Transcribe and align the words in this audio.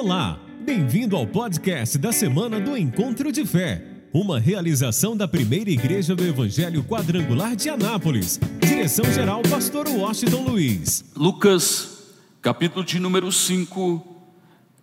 Olá, 0.00 0.38
bem-vindo 0.60 1.16
ao 1.16 1.26
podcast 1.26 1.98
da 1.98 2.12
semana 2.12 2.60
do 2.60 2.76
Encontro 2.76 3.32
de 3.32 3.44
Fé, 3.44 3.84
uma 4.12 4.38
realização 4.38 5.16
da 5.16 5.26
primeira 5.26 5.70
igreja 5.70 6.14
do 6.14 6.24
Evangelho 6.24 6.84
Quadrangular 6.84 7.56
de 7.56 7.68
Anápolis. 7.68 8.38
Direção-geral, 8.60 9.42
Pastor 9.50 9.88
Washington 9.88 10.44
Luiz. 10.44 11.04
Lucas, 11.16 12.14
capítulo 12.40 12.84
de 12.84 13.00
número 13.00 13.32
5, 13.32 14.06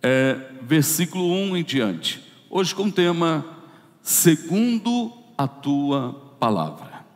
é, 0.02 0.38
versículo 0.60 1.32
1 1.32 1.56
em 1.56 1.64
diante. 1.64 2.22
Hoje 2.50 2.74
com 2.74 2.84
o 2.84 2.92
tema 2.92 3.42
Segundo 4.02 5.14
a 5.38 5.48
tua 5.48 6.36
palavra. 6.38 7.06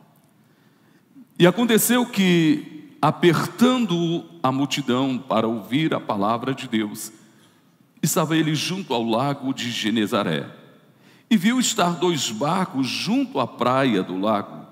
E 1.37 1.45
aconteceu 1.45 2.03
que, 2.07 2.95
apertando 2.99 4.25
a 4.41 4.51
multidão 4.51 5.19
para 5.19 5.47
ouvir 5.47 5.93
a 5.93 5.99
palavra 5.99 6.55
de 6.55 6.67
Deus, 6.67 7.20
estava 8.01 8.35
ele 8.35 8.55
junto 8.55 8.93
ao 8.93 9.03
lago 9.03 9.53
de 9.53 9.71
Genezaré. 9.71 10.49
E 11.29 11.37
viu 11.37 11.59
estar 11.59 11.91
dois 11.91 12.29
barcos 12.29 12.87
junto 12.87 13.39
à 13.39 13.47
praia 13.47 14.03
do 14.03 14.19
lago. 14.19 14.65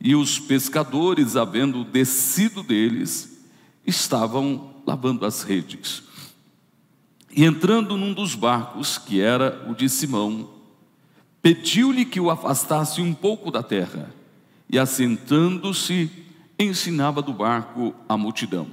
E 0.00 0.14
os 0.14 0.38
pescadores, 0.38 1.36
havendo 1.36 1.84
descido 1.84 2.62
deles, 2.62 3.38
estavam 3.86 4.74
lavando 4.86 5.24
as 5.24 5.42
redes. 5.42 6.02
E 7.30 7.44
entrando 7.44 7.96
num 7.96 8.12
dos 8.12 8.34
barcos, 8.34 8.98
que 8.98 9.20
era 9.20 9.64
o 9.68 9.74
de 9.74 9.88
Simão, 9.88 10.50
pediu-lhe 11.42 12.04
que 12.04 12.20
o 12.20 12.30
afastasse 12.30 13.00
um 13.00 13.14
pouco 13.14 13.50
da 13.50 13.62
terra. 13.62 14.12
E 14.68 14.78
assentando-se, 14.78 16.10
ensinava 16.58 17.20
do 17.20 17.32
barco 17.32 17.94
a 18.08 18.16
multidão. 18.16 18.66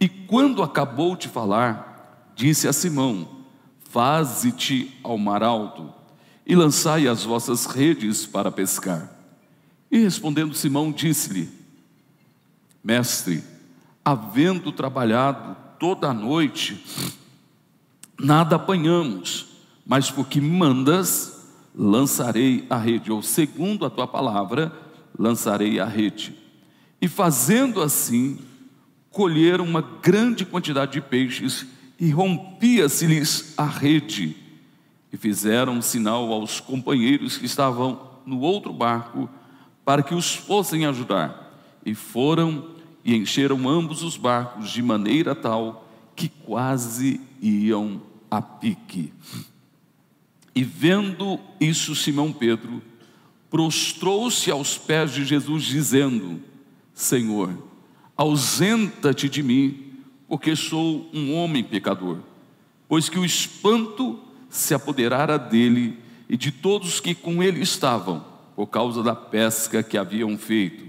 E 0.00 0.08
quando 0.08 0.62
acabou 0.62 1.16
de 1.16 1.28
falar, 1.28 1.93
disse 2.34 2.68
a 2.68 2.72
Simão: 2.72 3.28
Faze-te 3.90 4.98
ao 5.02 5.16
mar 5.16 5.42
alto 5.42 5.92
e 6.46 6.54
lançai 6.54 7.06
as 7.06 7.24
vossas 7.24 7.66
redes 7.66 8.26
para 8.26 8.50
pescar. 8.50 9.10
E 9.90 9.98
respondendo 9.98 10.54
Simão, 10.54 10.90
disse-lhe: 10.90 11.48
Mestre, 12.82 13.42
havendo 14.04 14.72
trabalhado 14.72 15.56
toda 15.78 16.08
a 16.08 16.14
noite, 16.14 16.84
nada 18.18 18.56
apanhamos, 18.56 19.46
mas 19.86 20.10
porque 20.10 20.40
mandas, 20.40 21.44
lançarei 21.74 22.66
a 22.68 22.76
rede, 22.76 23.10
ou 23.10 23.22
segundo 23.22 23.86
a 23.86 23.90
tua 23.90 24.06
palavra, 24.06 24.72
lançarei 25.18 25.80
a 25.80 25.84
rede. 25.84 26.34
E 27.00 27.08
fazendo 27.08 27.82
assim, 27.82 28.38
colheram 29.10 29.64
uma 29.64 29.82
grande 29.82 30.44
quantidade 30.44 30.92
de 30.92 31.00
peixes 31.00 31.66
e 31.98 32.10
rompia-se-lhes 32.10 33.54
a 33.56 33.64
rede. 33.64 34.36
E 35.12 35.16
fizeram 35.16 35.80
sinal 35.80 36.32
aos 36.32 36.60
companheiros 36.60 37.38
que 37.38 37.46
estavam 37.46 38.10
no 38.26 38.40
outro 38.40 38.72
barco 38.72 39.28
para 39.84 40.02
que 40.02 40.14
os 40.14 40.34
fossem 40.34 40.86
ajudar. 40.86 41.52
E 41.84 41.94
foram 41.94 42.74
e 43.04 43.14
encheram 43.14 43.68
ambos 43.68 44.02
os 44.02 44.16
barcos 44.16 44.70
de 44.70 44.82
maneira 44.82 45.34
tal 45.34 45.86
que 46.16 46.28
quase 46.28 47.20
iam 47.40 48.00
a 48.30 48.40
pique. 48.40 49.12
E 50.54 50.64
vendo 50.64 51.38
isso, 51.60 51.94
Simão 51.94 52.32
Pedro 52.32 52.80
prostrou-se 53.50 54.50
aos 54.50 54.78
pés 54.78 55.12
de 55.12 55.24
Jesus, 55.24 55.64
dizendo: 55.64 56.40
Senhor, 56.94 57.56
ausenta-te 58.16 59.28
de 59.28 59.42
mim 59.42 59.83
porque 60.34 60.56
sou 60.56 61.08
um 61.14 61.32
homem 61.32 61.62
pecador. 61.62 62.18
Pois 62.88 63.08
que 63.08 63.20
o 63.20 63.24
espanto 63.24 64.18
se 64.50 64.74
apoderara 64.74 65.38
dele 65.38 65.96
e 66.28 66.36
de 66.36 66.50
todos 66.50 66.98
que 66.98 67.14
com 67.14 67.40
ele 67.40 67.60
estavam, 67.60 68.24
por 68.56 68.66
causa 68.66 69.00
da 69.00 69.14
pesca 69.14 69.80
que 69.80 69.96
haviam 69.96 70.36
feito. 70.36 70.84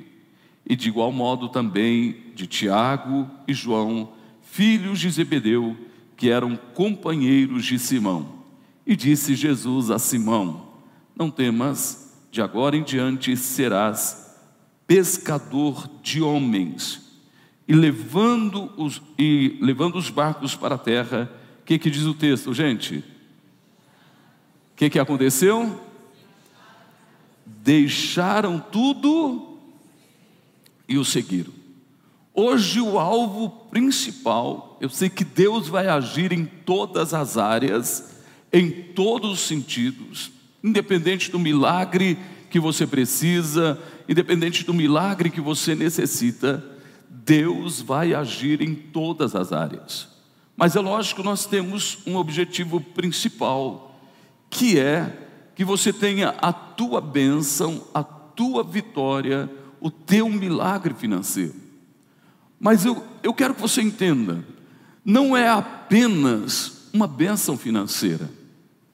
E 0.67 0.75
de 0.75 0.88
igual 0.88 1.11
modo 1.11 1.47
também 1.47 2.23
de 2.33 2.47
Tiago 2.47 3.29
e 3.47 3.53
João, 3.53 4.13
filhos 4.41 5.00
de 5.00 5.11
Zebedeu, 5.11 5.77
que 6.17 6.31
eram 6.31 6.57
companheiros 6.73 7.67
de 7.67 7.77
Simão. 7.77 8.27
E 8.83 8.95
disse 8.95 9.35
Jesus 9.35 9.91
a 9.91 10.00
Simão: 10.00 10.69
Não 11.16 11.29
temas, 11.29 12.17
de 12.31 12.41
agora 12.41 12.75
em 12.75 12.81
diante 12.81 13.38
serás 13.38 14.35
pescador 14.88 15.88
de 16.01 16.19
homens 16.19 17.04
e 17.67 17.73
levando 17.73 18.71
os, 18.77 19.01
e 19.17 19.57
levando 19.59 19.95
os 19.95 20.09
barcos 20.09 20.55
para 20.55 20.75
a 20.75 20.79
terra. 20.79 21.31
O 21.61 21.65
que, 21.65 21.79
que 21.79 21.89
diz 21.89 22.03
o 22.03 22.13
texto, 22.13 22.53
gente? 22.53 22.97
O 22.97 23.03
que, 24.75 24.89
que 24.89 24.99
aconteceu? 24.99 25.81
Deixaram 27.45 28.59
tudo 28.59 29.57
e 30.87 30.97
o 30.97 31.05
seguiram. 31.05 31.53
Hoje, 32.33 32.81
o 32.81 32.99
alvo 32.99 33.49
principal, 33.71 34.77
eu 34.81 34.89
sei 34.89 35.09
que 35.09 35.23
Deus 35.23 35.67
vai 35.67 35.87
agir 35.87 36.31
em 36.33 36.45
todas 36.45 37.13
as 37.13 37.37
áreas, 37.37 38.19
em 38.51 38.69
todos 38.69 39.31
os 39.31 39.39
sentidos, 39.39 40.31
independente 40.63 41.31
do 41.31 41.39
milagre 41.39 42.17
que 42.49 42.59
você 42.59 42.85
precisa, 42.85 43.81
independente 44.07 44.65
do 44.65 44.73
milagre 44.73 45.29
que 45.29 45.41
você 45.41 45.73
necessita 45.73 46.75
Deus 47.23 47.81
vai 47.81 48.13
agir 48.13 48.61
em 48.61 48.75
todas 48.75 49.35
as 49.35 49.53
áreas. 49.53 50.07
Mas 50.57 50.75
é 50.75 50.79
lógico, 50.79 51.23
nós 51.23 51.45
temos 51.45 51.99
um 52.05 52.15
objetivo 52.15 52.79
principal, 52.81 53.99
que 54.49 54.79
é 54.79 55.21
que 55.55 55.63
você 55.63 55.93
tenha 55.93 56.29
a 56.41 56.51
tua 56.51 56.99
bênção, 56.99 57.87
a 57.93 58.03
tua 58.03 58.63
vitória, 58.63 59.49
o 59.79 59.89
teu 59.89 60.29
milagre 60.29 60.93
financeiro. 60.93 61.55
Mas 62.59 62.85
eu, 62.85 63.03
eu 63.23 63.33
quero 63.33 63.55
que 63.55 63.61
você 63.61 63.81
entenda, 63.81 64.45
não 65.03 65.35
é 65.35 65.47
apenas 65.47 66.89
uma 66.93 67.07
bênção 67.07 67.57
financeira, 67.57 68.29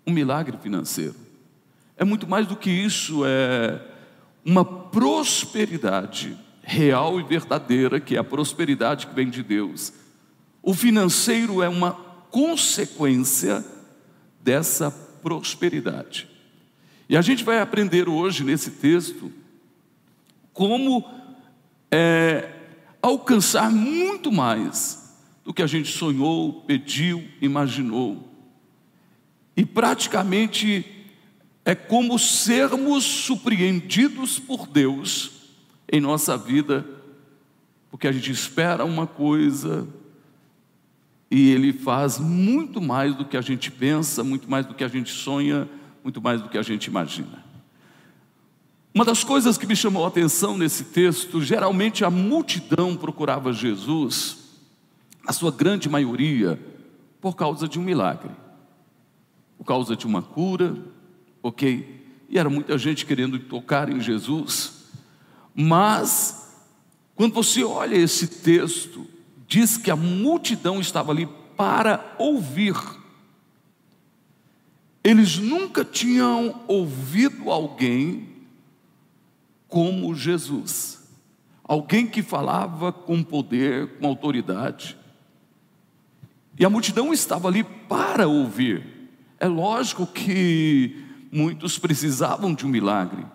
um 0.05 0.11
milagre 0.11 0.57
financeiro. 0.57 1.15
É 1.95 2.03
muito 2.03 2.27
mais 2.27 2.47
do 2.47 2.55
que 2.55 2.69
isso, 2.69 3.23
é 3.25 3.79
uma 4.43 4.65
prosperidade 4.65 6.37
real 6.61 7.19
e 7.19 7.23
verdadeira, 7.23 7.99
que 7.99 8.15
é 8.15 8.19
a 8.19 8.23
prosperidade 8.23 9.07
que 9.07 9.15
vem 9.15 9.29
de 9.29 9.43
Deus. 9.43 9.93
O 10.61 10.73
financeiro 10.73 11.61
é 11.61 11.67
uma 11.67 11.91
consequência 12.29 13.65
dessa 14.43 14.91
prosperidade. 14.91 16.27
E 17.09 17.17
a 17.17 17.21
gente 17.21 17.43
vai 17.43 17.59
aprender 17.59 18.07
hoje 18.07 18.43
nesse 18.43 18.71
texto 18.71 19.31
como 20.53 21.03
é, 21.91 22.49
alcançar 23.01 23.71
muito 23.71 24.31
mais 24.31 25.17
do 25.43 25.53
que 25.53 25.61
a 25.61 25.67
gente 25.67 25.91
sonhou, 25.91 26.61
pediu, 26.61 27.27
imaginou. 27.41 28.29
E 29.57 29.65
praticamente 29.65 30.85
é 31.65 31.75
como 31.75 32.17
sermos 32.17 33.03
surpreendidos 33.03 34.39
por 34.39 34.67
Deus 34.67 35.40
em 35.91 35.99
nossa 35.99 36.37
vida, 36.37 36.85
porque 37.89 38.07
a 38.07 38.11
gente 38.11 38.31
espera 38.31 38.85
uma 38.85 39.05
coisa 39.05 39.87
e 41.29 41.49
Ele 41.49 41.73
faz 41.73 42.17
muito 42.17 42.81
mais 42.81 43.15
do 43.15 43.25
que 43.25 43.35
a 43.35 43.41
gente 43.41 43.69
pensa, 43.69 44.23
muito 44.23 44.49
mais 44.49 44.65
do 44.65 44.73
que 44.73 44.83
a 44.83 44.87
gente 44.87 45.11
sonha, 45.11 45.67
muito 46.03 46.21
mais 46.21 46.41
do 46.41 46.49
que 46.49 46.57
a 46.57 46.61
gente 46.61 46.85
imagina. 46.85 47.43
Uma 48.93 49.05
das 49.05 49.23
coisas 49.23 49.57
que 49.57 49.65
me 49.65 49.75
chamou 49.75 50.03
a 50.03 50.09
atenção 50.09 50.57
nesse 50.57 50.85
texto, 50.85 51.41
geralmente 51.41 52.03
a 52.03 52.09
multidão 52.09 52.97
procurava 52.97 53.53
Jesus, 53.53 54.37
a 55.25 55.31
sua 55.31 55.51
grande 55.51 55.87
maioria, 55.87 56.59
por 57.21 57.35
causa 57.35 57.67
de 57.67 57.79
um 57.79 57.83
milagre, 57.83 58.31
por 59.57 59.63
causa 59.63 59.95
de 59.95 60.05
uma 60.05 60.21
cura, 60.21 60.75
ok? 61.41 62.01
E 62.29 62.37
era 62.37 62.49
muita 62.49 62.77
gente 62.77 63.05
querendo 63.05 63.39
tocar 63.39 63.87
em 63.87 64.01
Jesus, 64.01 64.80
mas, 65.61 66.55
quando 67.15 67.33
você 67.33 67.63
olha 67.63 67.95
esse 67.95 68.27
texto, 68.27 69.07
diz 69.47 69.77
que 69.77 69.91
a 69.91 69.95
multidão 69.95 70.79
estava 70.79 71.11
ali 71.11 71.27
para 71.55 72.15
ouvir. 72.17 72.75
Eles 75.03 75.37
nunca 75.37 75.83
tinham 75.83 76.61
ouvido 76.67 77.51
alguém 77.51 78.29
como 79.67 80.13
Jesus, 80.15 81.07
alguém 81.63 82.07
que 82.07 82.21
falava 82.21 82.91
com 82.91 83.23
poder, 83.23 83.97
com 83.97 84.07
autoridade. 84.07 84.97
E 86.59 86.65
a 86.65 86.69
multidão 86.69 87.13
estava 87.13 87.47
ali 87.47 87.63
para 87.63 88.27
ouvir. 88.27 89.09
É 89.39 89.47
lógico 89.47 90.05
que 90.05 91.05
muitos 91.31 91.79
precisavam 91.79 92.53
de 92.53 92.65
um 92.65 92.69
milagre. 92.69 93.25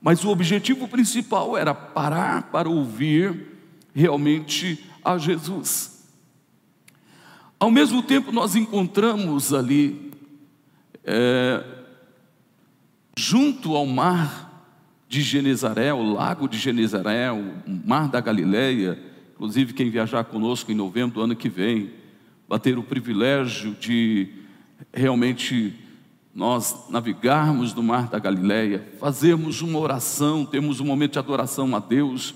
Mas 0.00 0.24
o 0.24 0.30
objetivo 0.30 0.88
principal 0.88 1.56
era 1.56 1.74
parar 1.74 2.44
para 2.44 2.68
ouvir 2.68 3.48
realmente 3.94 4.84
a 5.04 5.18
Jesus. 5.18 6.08
Ao 7.58 7.70
mesmo 7.70 8.02
tempo, 8.02 8.32
nós 8.32 8.56
encontramos 8.56 9.52
ali, 9.52 10.10
é, 11.04 11.62
junto 13.16 13.76
ao 13.76 13.84
mar 13.84 14.64
de 15.06 15.20
Genezaré, 15.20 15.92
o 15.92 16.14
lago 16.14 16.48
de 16.48 16.56
Genezaré, 16.56 17.30
o 17.30 17.52
mar 17.66 18.08
da 18.08 18.20
Galileia, 18.20 18.98
inclusive 19.34 19.74
quem 19.74 19.90
viajar 19.90 20.24
conosco 20.24 20.72
em 20.72 20.74
novembro 20.74 21.16
do 21.16 21.20
ano 21.22 21.36
que 21.36 21.48
vem, 21.48 21.90
vai 22.48 22.58
ter 22.58 22.78
o 22.78 22.82
privilégio 22.82 23.74
de 23.74 24.28
realmente 24.94 25.74
nós 26.34 26.88
navegarmos 26.88 27.74
no 27.74 27.82
mar 27.82 28.08
da 28.08 28.18
Galileia, 28.18 28.86
fazermos 28.98 29.60
uma 29.62 29.78
oração, 29.78 30.44
temos 30.44 30.80
um 30.80 30.84
momento 30.84 31.12
de 31.12 31.18
adoração 31.18 31.74
a 31.74 31.78
Deus 31.78 32.34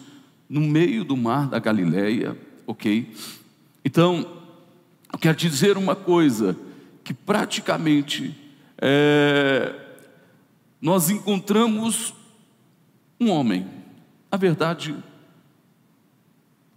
no 0.49 0.61
meio 0.61 1.05
do 1.05 1.17
mar 1.17 1.49
da 1.49 1.59
Galileia, 1.59 2.37
ok? 2.67 3.15
Então, 3.85 4.27
eu 5.13 5.19
quero 5.19 5.37
dizer 5.37 5.77
uma 5.77 5.95
coisa, 5.95 6.57
que 7.05 7.15
praticamente 7.15 8.35
é, 8.79 9.75
nós 10.81 11.11
encontramos 11.11 12.15
um 13.21 13.31
homem, 13.31 13.67
na 14.31 14.39
verdade, 14.39 14.97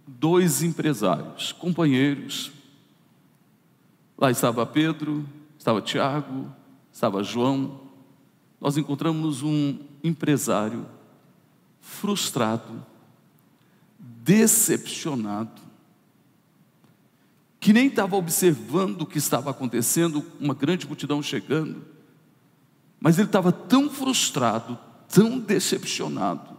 dois 0.06 0.62
empresários, 0.62 1.52
companheiros. 1.52 2.52
Lá 4.16 4.30
estava 4.30 4.64
Pedro, 4.64 5.28
estava 5.58 5.80
Tiago, 5.80 6.52
estava 6.98 7.22
João. 7.22 7.80
Nós 8.60 8.76
encontramos 8.76 9.40
um 9.40 9.78
empresário 10.02 10.84
frustrado, 11.80 12.84
decepcionado, 13.96 15.62
que 17.60 17.72
nem 17.72 17.86
estava 17.86 18.16
observando 18.16 19.02
o 19.02 19.06
que 19.06 19.18
estava 19.18 19.50
acontecendo, 19.50 20.26
uma 20.40 20.54
grande 20.54 20.88
multidão 20.88 21.22
chegando, 21.22 21.84
mas 22.98 23.16
ele 23.16 23.28
estava 23.28 23.52
tão 23.52 23.88
frustrado, 23.88 24.76
tão 25.08 25.38
decepcionado, 25.38 26.58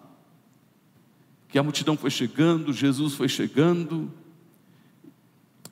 que 1.50 1.60
a 1.60 1.64
multidão 1.64 1.98
foi 1.98 2.12
chegando, 2.12 2.72
Jesus 2.72 3.14
foi 3.14 3.28
chegando, 3.28 4.10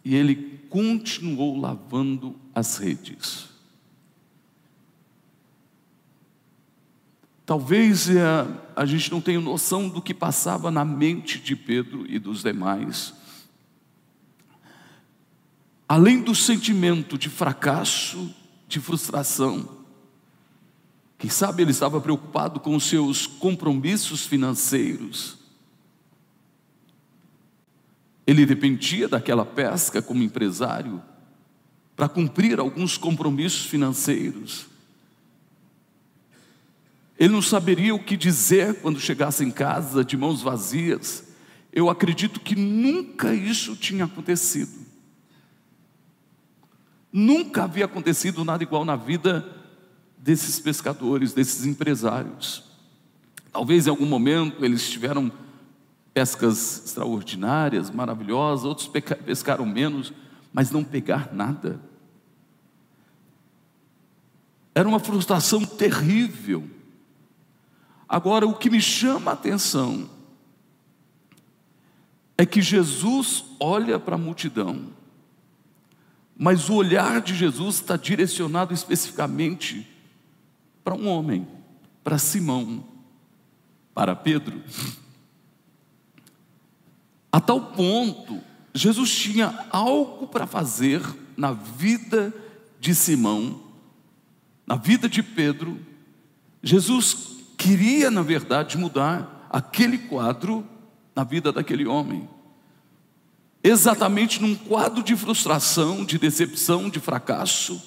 e 0.03 0.13
ele 0.13 0.59
continuou 0.69 1.57
lavando 1.57 2.35
as 2.53 2.77
redes. 2.77 3.56
Talvez 7.47 8.09
a, 8.09 8.11
é, 8.11 8.47
a 8.75 8.85
gente 8.85 9.09
não 9.09 9.21
tenha 9.21 9.39
noção 9.39 9.87
do 9.87 10.01
que 10.01 10.13
passava 10.13 10.69
na 10.69 10.83
mente 10.83 11.39
de 11.39 11.55
Pedro 11.55 12.05
e 12.05 12.19
dos 12.19 12.43
demais. 12.43 13.13
Além 15.87 16.21
do 16.21 16.35
sentimento 16.35 17.17
de 17.17 17.29
fracasso, 17.29 18.35
de 18.67 18.81
frustração, 18.81 19.77
quem 21.17 21.29
sabe 21.29 21.61
ele 21.61 21.71
estava 21.71 22.01
preocupado 22.01 22.59
com 22.59 22.75
os 22.75 22.83
seus 22.83 23.25
compromissos 23.25 24.25
financeiros. 24.25 25.37
Ele 28.27 28.45
dependia 28.45 29.07
daquela 29.07 29.45
pesca 29.45 30.01
como 30.01 30.21
empresário 30.21 31.01
para 31.95 32.09
cumprir 32.09 32.59
alguns 32.59 32.97
compromissos 32.97 33.65
financeiros. 33.67 34.67
Ele 37.19 37.33
não 37.33 37.41
saberia 37.41 37.95
o 37.95 38.03
que 38.03 38.15
dizer 38.15 38.75
quando 38.75 38.99
chegasse 38.99 39.43
em 39.43 39.51
casa 39.51 40.03
de 40.05 40.15
mãos 40.15 40.41
vazias. 40.41 41.23
Eu 41.73 41.89
acredito 41.89 42.39
que 42.39 42.55
nunca 42.55 43.33
isso 43.33 43.75
tinha 43.75 44.05
acontecido. 44.05 44.85
Nunca 47.11 47.63
havia 47.63 47.85
acontecido 47.85 48.45
nada 48.45 48.63
igual 48.63 48.85
na 48.85 48.95
vida 48.95 49.45
desses 50.17 50.59
pescadores, 50.59 51.33
desses 51.33 51.65
empresários. 51.65 52.63
Talvez 53.51 53.87
em 53.87 53.89
algum 53.89 54.05
momento 54.05 54.63
eles 54.63 54.87
tiveram 54.89 55.31
pescas 56.13 56.83
extraordinárias, 56.85 57.89
maravilhosas, 57.89 58.65
outros 58.65 58.87
pescaram 59.25 59.65
menos, 59.65 60.13
mas 60.53 60.69
não 60.69 60.83
pegar 60.83 61.33
nada. 61.33 61.79
Era 64.75 64.87
uma 64.87 64.99
frustração 64.99 65.65
terrível. 65.65 66.67
Agora, 68.07 68.47
o 68.47 68.53
que 68.53 68.69
me 68.69 68.81
chama 68.81 69.31
a 69.31 69.33
atenção 69.33 70.09
é 72.37 72.45
que 72.45 72.61
Jesus 72.61 73.43
olha 73.59 73.99
para 73.99 74.15
a 74.15 74.19
multidão, 74.19 74.93
mas 76.37 76.69
o 76.69 76.75
olhar 76.75 77.19
de 77.19 77.35
Jesus 77.35 77.75
está 77.75 77.97
direcionado 77.97 78.73
especificamente 78.73 79.87
para 80.83 80.93
um 80.93 81.07
homem, 81.07 81.47
para 82.03 82.17
Simão, 82.17 82.85
para 83.93 84.15
Pedro. 84.15 84.61
A 87.31 87.41
tal 87.41 87.71
ponto, 87.71 88.39
Jesus 88.73 89.13
tinha 89.13 89.67
algo 89.71 90.27
para 90.27 90.47
fazer 90.47 91.01
na 91.35 91.51
vida 91.51 92.33
de 92.79 92.93
Simão, 92.95 93.63
na 94.65 94.75
vida 94.75 95.09
de 95.09 95.23
Pedro. 95.23 95.79
Jesus 96.61 97.36
queria, 97.57 98.11
na 98.11 98.21
verdade, 98.21 98.77
mudar 98.77 99.47
aquele 99.49 99.97
quadro 99.97 100.65
na 101.15 101.23
vida 101.23 101.51
daquele 101.51 101.85
homem. 101.85 102.29
Exatamente 103.63 104.41
num 104.41 104.55
quadro 104.55 105.03
de 105.03 105.15
frustração, 105.15 106.05
de 106.05 106.17
decepção, 106.17 106.89
de 106.89 106.99
fracasso, 106.99 107.81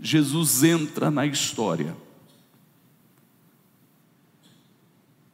Jesus 0.00 0.62
entra 0.62 1.10
na 1.10 1.26
história. 1.26 1.96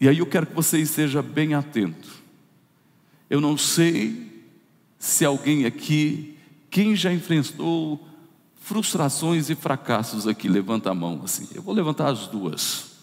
E 0.01 0.09
aí 0.09 0.19
eu 0.19 0.27
quero 0.27 0.47
que 0.47 0.55
você 0.55 0.79
esteja 0.79 1.23
bem 1.23 1.55
atento. 1.55 2.11
Eu 3.29 3.41
não 3.41 3.57
sei 3.57 4.45
se 4.99 5.25
alguém 5.25 5.67
aqui, 5.67 6.39
quem 6.71 6.97
já 6.97 7.13
enfrentou 7.13 8.09
frustrações 8.57 9.51
e 9.51 9.55
fracassos 9.55 10.27
aqui, 10.27 10.49
levanta 10.49 10.91
a 10.91 10.95
mão 10.95 11.21
assim. 11.23 11.49
Eu 11.55 11.63
vou 11.63 11.75
levantar 11.75 12.09
as 12.09 12.27
duas. 12.27 12.94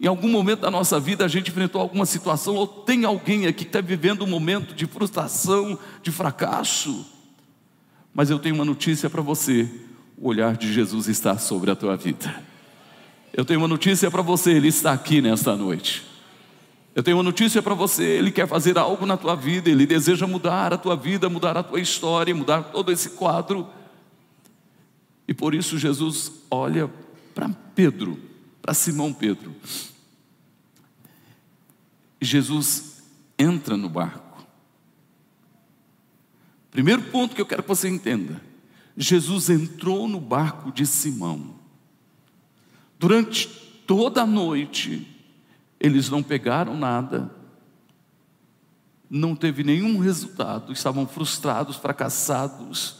Em 0.00 0.06
algum 0.06 0.28
momento 0.28 0.60
da 0.60 0.70
nossa 0.70 1.00
vida 1.00 1.24
a 1.24 1.28
gente 1.28 1.50
enfrentou 1.50 1.80
alguma 1.80 2.06
situação, 2.06 2.54
ou 2.54 2.66
tem 2.66 3.04
alguém 3.04 3.46
aqui 3.46 3.64
que 3.64 3.68
está 3.68 3.80
vivendo 3.80 4.22
um 4.22 4.28
momento 4.28 4.74
de 4.74 4.86
frustração, 4.86 5.76
de 6.02 6.12
fracasso. 6.12 7.04
Mas 8.14 8.30
eu 8.30 8.38
tenho 8.38 8.54
uma 8.54 8.64
notícia 8.64 9.10
para 9.10 9.20
você: 9.20 9.68
o 10.16 10.28
olhar 10.28 10.56
de 10.56 10.72
Jesus 10.72 11.08
está 11.08 11.36
sobre 11.36 11.70
a 11.70 11.76
tua 11.76 11.96
vida. 11.96 12.42
Eu 13.32 13.44
tenho 13.44 13.60
uma 13.60 13.68
notícia 13.68 14.10
para 14.10 14.22
você, 14.22 14.52
Ele 14.52 14.68
está 14.68 14.92
aqui 14.92 15.20
nesta 15.20 15.56
noite. 15.56 16.06
Eu 16.94 17.02
tenho 17.02 17.16
uma 17.16 17.22
notícia 17.22 17.60
para 17.60 17.74
você, 17.74 18.04
Ele 18.04 18.30
quer 18.30 18.46
fazer 18.46 18.78
algo 18.78 19.04
na 19.04 19.16
tua 19.16 19.34
vida, 19.34 19.68
Ele 19.68 19.84
deseja 19.84 20.26
mudar 20.28 20.72
a 20.72 20.78
tua 20.78 20.96
vida, 20.96 21.28
mudar 21.28 21.56
a 21.56 21.62
tua 21.62 21.80
história, 21.80 22.34
mudar 22.34 22.62
todo 22.64 22.92
esse 22.92 23.10
quadro. 23.10 23.68
E 25.26 25.34
por 25.34 25.54
isso 25.54 25.76
Jesus 25.76 26.32
olha 26.50 26.88
para 27.34 27.50
Pedro 27.74 28.27
para 28.68 28.74
Simão 28.74 29.14
Pedro. 29.14 29.56
Jesus 32.20 33.02
entra 33.38 33.78
no 33.78 33.88
barco. 33.88 34.46
Primeiro 36.70 37.04
ponto 37.04 37.34
que 37.34 37.40
eu 37.40 37.46
quero 37.46 37.62
que 37.62 37.68
você 37.68 37.88
entenda: 37.88 38.42
Jesus 38.94 39.48
entrou 39.48 40.06
no 40.06 40.20
barco 40.20 40.70
de 40.70 40.84
Simão. 40.84 41.54
Durante 42.98 43.48
toda 43.86 44.20
a 44.20 44.26
noite, 44.26 45.16
eles 45.80 46.10
não 46.10 46.22
pegaram 46.22 46.76
nada, 46.76 47.34
não 49.08 49.34
teve 49.34 49.64
nenhum 49.64 49.98
resultado, 49.98 50.74
estavam 50.74 51.06
frustrados, 51.06 51.76
fracassados, 51.76 52.98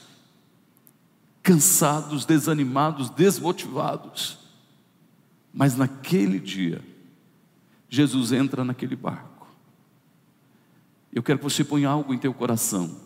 cansados, 1.43 2.25
desanimados, 2.25 3.11
desmotivados. 3.11 4.48
Mas 5.52 5.76
naquele 5.76 6.38
dia, 6.38 6.83
Jesus 7.88 8.33
entra 8.33 8.64
naquele 8.64 8.97
barco. 8.97 9.49
Eu 11.12 11.23
quero 11.23 11.38
que 11.38 11.45
você 11.45 11.64
ponha 11.64 11.88
algo 11.88 12.12
em 12.12 12.19
teu 12.19 12.33
coração. 12.35 13.00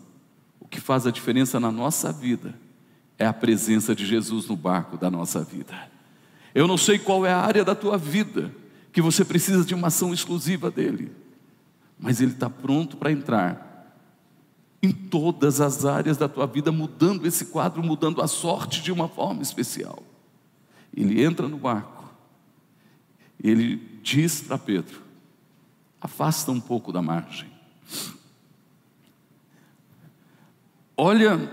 O 0.59 0.67
que 0.67 0.79
faz 0.79 1.07
a 1.07 1.11
diferença 1.11 1.59
na 1.59 1.71
nossa 1.71 2.11
vida 2.11 2.53
é 3.17 3.25
a 3.25 3.33
presença 3.33 3.95
de 3.95 4.05
Jesus 4.05 4.47
no 4.47 4.55
barco 4.55 4.97
da 4.97 5.09
nossa 5.09 5.43
vida. 5.43 5.73
Eu 6.53 6.67
não 6.67 6.77
sei 6.77 6.99
qual 6.99 7.25
é 7.25 7.31
a 7.31 7.39
área 7.39 7.63
da 7.63 7.73
tua 7.73 7.97
vida 7.97 8.53
que 8.91 9.01
você 9.01 9.25
precisa 9.25 9.65
de 9.65 9.73
uma 9.73 9.87
ação 9.87 10.13
exclusiva 10.13 10.69
dele, 10.69 11.11
mas 11.97 12.21
ele 12.21 12.33
está 12.33 12.49
pronto 12.49 12.95
para 12.97 13.11
entrar 13.11 13.73
em 14.83 14.91
todas 14.91 15.61
as 15.61 15.85
áreas 15.85 16.17
da 16.17 16.27
tua 16.27 16.45
vida, 16.45 16.71
mudando 16.71 17.25
esse 17.25 17.45
quadro, 17.45 17.81
mudando 17.81 18.21
a 18.21 18.27
sorte 18.27 18.81
de 18.81 18.91
uma 18.91 19.07
forma 19.07 19.41
especial. 19.41 20.03
Ele 20.95 21.23
entra 21.23 21.47
no 21.47 21.57
barco 21.57 21.92
ele 23.43 23.99
diz 24.01 24.41
para 24.41 24.57
Pedro: 24.57 25.01
afasta 25.99 26.51
um 26.51 26.59
pouco 26.59 26.91
da 26.91 27.01
margem. 27.01 27.51
Olha, 30.95 31.51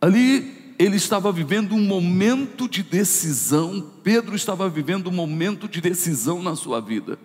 ali 0.00 0.74
ele 0.78 0.96
estava 0.96 1.30
vivendo 1.30 1.74
um 1.74 1.84
momento 1.84 2.68
de 2.68 2.82
decisão, 2.82 3.92
Pedro 4.02 4.34
estava 4.34 4.68
vivendo 4.68 5.08
um 5.08 5.12
momento 5.12 5.68
de 5.68 5.80
decisão 5.80 6.42
na 6.42 6.56
sua 6.56 6.80
vida, 6.80 7.18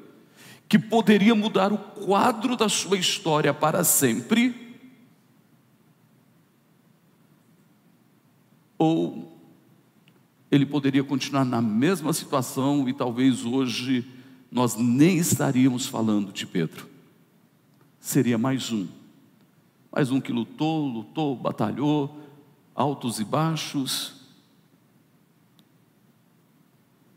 que 0.68 0.78
poderia 0.78 1.34
mudar 1.34 1.72
o 1.72 1.78
quadro 1.78 2.56
da 2.56 2.68
sua 2.68 2.98
história 2.98 3.54
para 3.54 3.84
sempre, 3.84 4.78
ou 8.78 9.37
ele 10.50 10.66
poderia 10.66 11.04
continuar 11.04 11.44
na 11.44 11.62
mesma 11.62 12.13
situação 12.13 12.88
e 12.88 12.94
talvez 12.94 13.46
hoje 13.46 14.08
nós 14.51 14.75
nem 14.75 15.18
estaríamos 15.18 15.86
falando 15.86 16.32
de 16.32 16.46
Pedro. 16.46 16.88
Seria 18.00 18.38
mais 18.38 18.72
um, 18.72 18.88
mais 19.92 20.10
um 20.10 20.22
que 20.22 20.32
lutou, 20.32 20.88
lutou, 20.88 21.36
batalhou, 21.36 22.18
altos 22.74 23.20
e 23.20 23.25
baixos. 23.25 24.16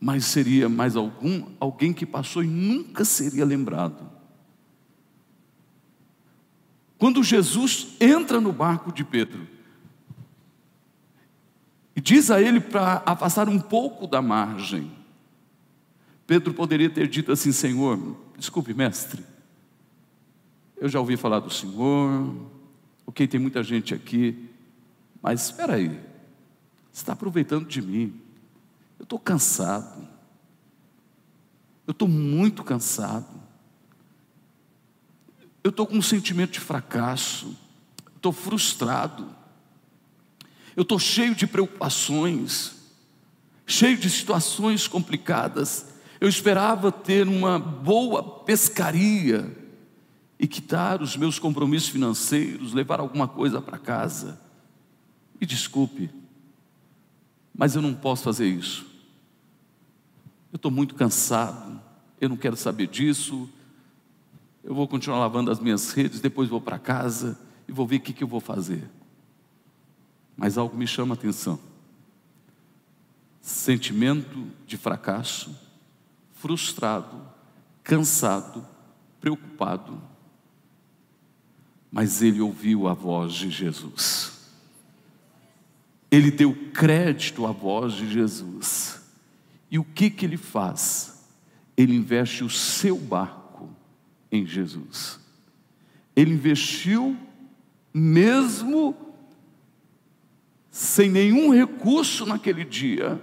Mas 0.01 0.25
seria 0.25 0.69
mais 0.69 0.97
algum, 0.97 1.47
alguém 1.61 1.93
que 1.93 2.07
passou 2.07 2.43
e 2.43 2.49
nunca 2.49 3.05
seria 3.05 3.45
lembrado. 3.45 4.11
Quando 6.99 7.23
Jesus 7.23 7.97
entra 8.01 8.41
no 8.41 8.53
barco 8.53 8.93
de 8.93 9.05
Pedro, 9.05 9.47
e 11.95 12.01
diz 12.01 12.31
a 12.31 12.41
ele 12.41 12.61
para 12.61 13.03
afastar 13.05 13.49
um 13.49 13.59
pouco 13.59 14.07
da 14.07 14.23
margem. 14.23 14.91
Pedro 16.27 16.55
poderia 16.55 16.89
ter 16.89 17.09
dito 17.09 17.33
assim: 17.33 17.53
Senhor, 17.53 18.17
desculpe, 18.39 18.73
mestre, 18.73 19.25
eu 20.77 20.89
já 20.89 21.01
ouvi 21.01 21.17
falar 21.17 21.41
do 21.41 21.51
Senhor, 21.51 22.35
ok, 23.05 23.27
tem 23.27 23.41
muita 23.41 23.63
gente 23.63 23.95
aqui, 23.95 24.49
mas 25.21 25.45
espera 25.47 25.75
aí, 25.75 25.89
você 25.89 27.03
está 27.03 27.13
aproveitando 27.13 27.67
de 27.67 27.83
mim, 27.83 28.21
eu 28.99 29.03
estou 29.03 29.19
cansado, 29.19 30.09
eu 31.87 31.93
estou 31.93 32.09
muito 32.09 32.63
cansado, 32.63 33.41
eu 35.63 35.71
estou 35.71 35.87
com 35.87 35.97
um 35.97 36.03
sentimento 36.03 36.53
de 36.53 36.61
fracasso, 36.61 37.57
estou 38.15 38.33
frustrado, 38.33 39.40
eu 40.81 40.83
estou 40.83 40.99
cheio 40.99 41.35
de 41.35 41.47
preocupações, 41.47 42.75
cheio 43.67 43.99
de 43.99 44.09
situações 44.09 44.89
complicadas. 44.89 45.93
Eu 46.19 46.27
esperava 46.27 46.91
ter 46.91 47.29
uma 47.29 47.59
boa 47.59 48.23
pescaria 48.23 49.55
e 50.39 50.49
quitar 50.49 51.03
os 51.03 51.19
meus 51.19 51.39
compromissos 51.39 51.91
financeiros, 51.91 52.73
levar 52.73 52.99
alguma 52.99 53.29
coisa 53.29 53.61
para 53.61 53.77
casa. 53.77 54.41
E 55.39 55.45
desculpe, 55.45 56.09
mas 57.55 57.75
eu 57.75 57.83
não 57.83 57.93
posso 57.93 58.23
fazer 58.23 58.49
isso. 58.49 58.87
Eu 60.51 60.57
estou 60.57 60.71
muito 60.71 60.95
cansado, 60.95 61.79
eu 62.19 62.31
não 62.31 62.39
quero 62.39 62.57
saber 62.57 62.87
disso. 62.87 63.47
Eu 64.65 64.75
vou 64.75 64.89
continuar 64.89 65.19
lavando 65.19 65.51
as 65.51 65.61
minhas 65.61 65.93
redes, 65.93 66.21
depois 66.21 66.49
vou 66.49 66.59
para 66.59 66.79
casa 66.79 67.39
e 67.69 67.73
vou 67.73 67.87
ver 67.87 67.97
o 67.97 68.01
que, 68.01 68.15
que 68.15 68.25
eu 68.25 68.29
vou 68.29 68.41
fazer. 68.41 68.89
Mas 70.41 70.57
algo 70.57 70.75
me 70.75 70.87
chama 70.87 71.15
a 71.15 71.19
atenção. 71.19 71.61
Sentimento 73.43 74.47
de 74.67 74.79
fracasso, 74.79 75.55
frustrado, 76.33 77.21
cansado, 77.85 78.67
preocupado. 79.21 80.01
Mas 81.93 82.23
ele 82.23 82.41
ouviu 82.41 82.89
a 82.89 82.95
voz 82.95 83.35
de 83.35 83.51
Jesus. 83.51 84.33
Ele 86.11 86.31
deu 86.31 86.55
crédito 86.73 87.47
à 87.47 87.53
voz 87.53 87.93
de 87.93 88.11
Jesus. 88.11 88.99
E 89.71 89.79
o 89.79 89.85
que 89.85 90.09
que 90.09 90.25
ele 90.25 90.39
faz? 90.39 91.23
Ele 91.77 91.95
investe 91.95 92.45
o 92.45 92.49
seu 92.49 92.97
barco 92.97 93.69
em 94.33 94.47
Jesus. 94.47 95.21
Ele 96.17 96.33
investiu 96.33 97.15
mesmo 97.93 99.10
sem 100.81 101.11
nenhum 101.11 101.53
recurso 101.53 102.25
naquele 102.25 102.65
dia, 102.65 103.21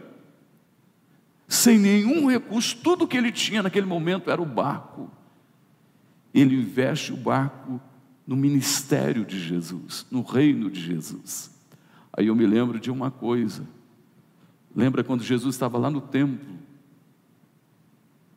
sem 1.47 1.79
nenhum 1.79 2.29
recurso, 2.29 2.77
tudo 2.83 3.07
que 3.07 3.17
ele 3.17 3.31
tinha 3.31 3.63
naquele 3.63 3.87
momento 3.87 4.29
era 4.29 4.39
o 4.39 4.45
barco. 4.45 5.09
Ele 6.31 6.55
investe 6.55 7.11
o 7.11 7.17
barco 7.17 7.81
no 8.27 8.35
ministério 8.35 9.25
de 9.25 9.39
Jesus, 9.39 10.05
no 10.11 10.21
reino 10.21 10.69
de 10.69 10.79
Jesus. 10.79 11.49
Aí 12.13 12.27
eu 12.27 12.35
me 12.35 12.45
lembro 12.45 12.79
de 12.79 12.91
uma 12.91 13.09
coisa. 13.09 13.67
Lembra 14.75 15.03
quando 15.03 15.23
Jesus 15.23 15.55
estava 15.55 15.79
lá 15.79 15.89
no 15.89 15.99
templo, 15.99 16.59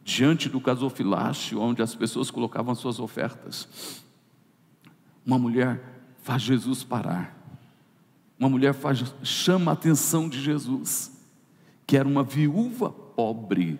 diante 0.02 0.48
do 0.48 0.60
gasofilácio, 0.60 1.60
onde 1.60 1.82
as 1.82 1.94
pessoas 1.94 2.30
colocavam 2.30 2.74
suas 2.74 2.98
ofertas? 2.98 4.02
Uma 5.26 5.38
mulher 5.38 5.78
faz 6.22 6.40
Jesus 6.40 6.82
parar 6.82 7.38
uma 8.40 8.49
mulher 8.49 8.73
faz, 8.73 9.04
chama 9.23 9.70
a 9.70 9.75
atenção 9.75 10.26
de 10.26 10.40
Jesus, 10.40 11.12
que 11.87 11.94
era 11.94 12.09
uma 12.09 12.25
viúva 12.25 12.90
pobre, 12.90 13.78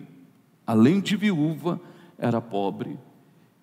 além 0.67 1.01
de 1.01 1.17
viúva, 1.17 1.81
era 2.15 2.39
pobre, 2.39 2.99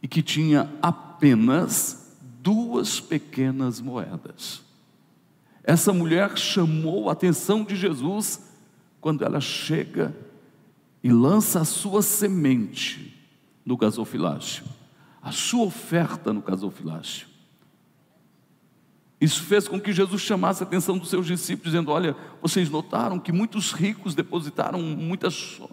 e 0.02 0.08
que 0.08 0.20
tinha 0.20 0.68
apenas 0.82 2.18
duas 2.42 2.98
pequenas 2.98 3.80
moedas. 3.80 4.62
Essa 5.62 5.92
mulher 5.92 6.36
chamou 6.36 7.08
a 7.08 7.12
atenção 7.12 7.62
de 7.62 7.76
Jesus 7.76 8.40
quando 9.00 9.24
ela 9.24 9.40
chega 9.40 10.16
e 11.04 11.12
lança 11.12 11.60
a 11.60 11.64
sua 11.64 12.02
semente 12.02 13.16
no 13.64 13.76
gasofilácio, 13.76 14.64
a 15.22 15.30
sua 15.30 15.64
oferta 15.64 16.32
no 16.32 16.42
gasofilácio. 16.42 17.28
Isso 19.20 19.42
fez 19.42 19.66
com 19.66 19.80
que 19.80 19.92
Jesus 19.92 20.22
chamasse 20.22 20.62
a 20.62 20.66
atenção 20.66 20.96
dos 20.96 21.10
seus 21.10 21.26
discípulos, 21.26 21.72
dizendo: 21.72 21.90
Olha, 21.90 22.16
vocês 22.40 22.70
notaram 22.70 23.18
que 23.18 23.32
muitos 23.32 23.72
ricos 23.72 24.14
depositaram 24.14 24.80
muitas 24.80 25.58
uh, 25.58 25.68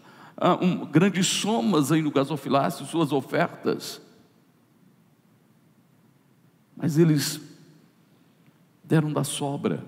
um, 0.62 0.86
grandes 0.86 1.28
somas 1.28 1.92
aí 1.92 2.02
no 2.02 2.12
gasofilácio, 2.12 2.86
suas 2.86 3.12
ofertas. 3.12 4.02
Mas 6.76 6.98
eles 6.98 7.40
deram 8.84 9.12
da 9.14 9.24
sobra, 9.24 9.84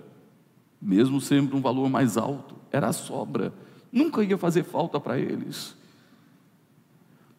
mesmo 0.82 1.20
sempre 1.20 1.56
um 1.56 1.62
valor 1.62 1.90
mais 1.90 2.18
alto, 2.18 2.56
era 2.72 2.88
a 2.88 2.94
sobra, 2.94 3.54
nunca 3.92 4.24
ia 4.24 4.38
fazer 4.38 4.64
falta 4.64 5.00
para 5.00 5.20
eles. 5.20 5.76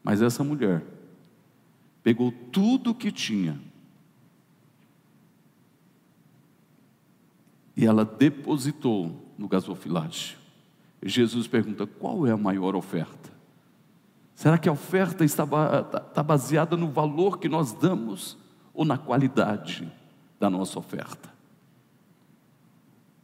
Mas 0.02 0.22
essa 0.22 0.44
mulher 0.44 0.82
pegou 2.02 2.32
tudo 2.52 2.90
o 2.90 2.94
que 2.94 3.10
tinha, 3.10 3.60
e 7.78 7.87
ela 7.87 8.04
depositou 8.04 9.32
no 9.38 9.47
gasofilácio. 9.47 10.37
Jesus 11.00 11.47
pergunta: 11.47 11.87
qual 11.87 12.26
é 12.26 12.32
a 12.32 12.37
maior 12.37 12.75
oferta? 12.75 13.30
Será 14.35 14.58
que 14.58 14.68
a 14.68 14.73
oferta 14.73 15.25
está, 15.25 15.44
está 15.44 16.23
baseada 16.25 16.76
no 16.76 16.90
valor 16.90 17.38
que 17.38 17.49
nós 17.49 17.73
damos 17.73 18.37
ou 18.75 18.85
na 18.85 18.99
qualidade 18.99 19.90
da 20.40 20.50
nossa 20.50 20.76
oferta? 20.76 21.32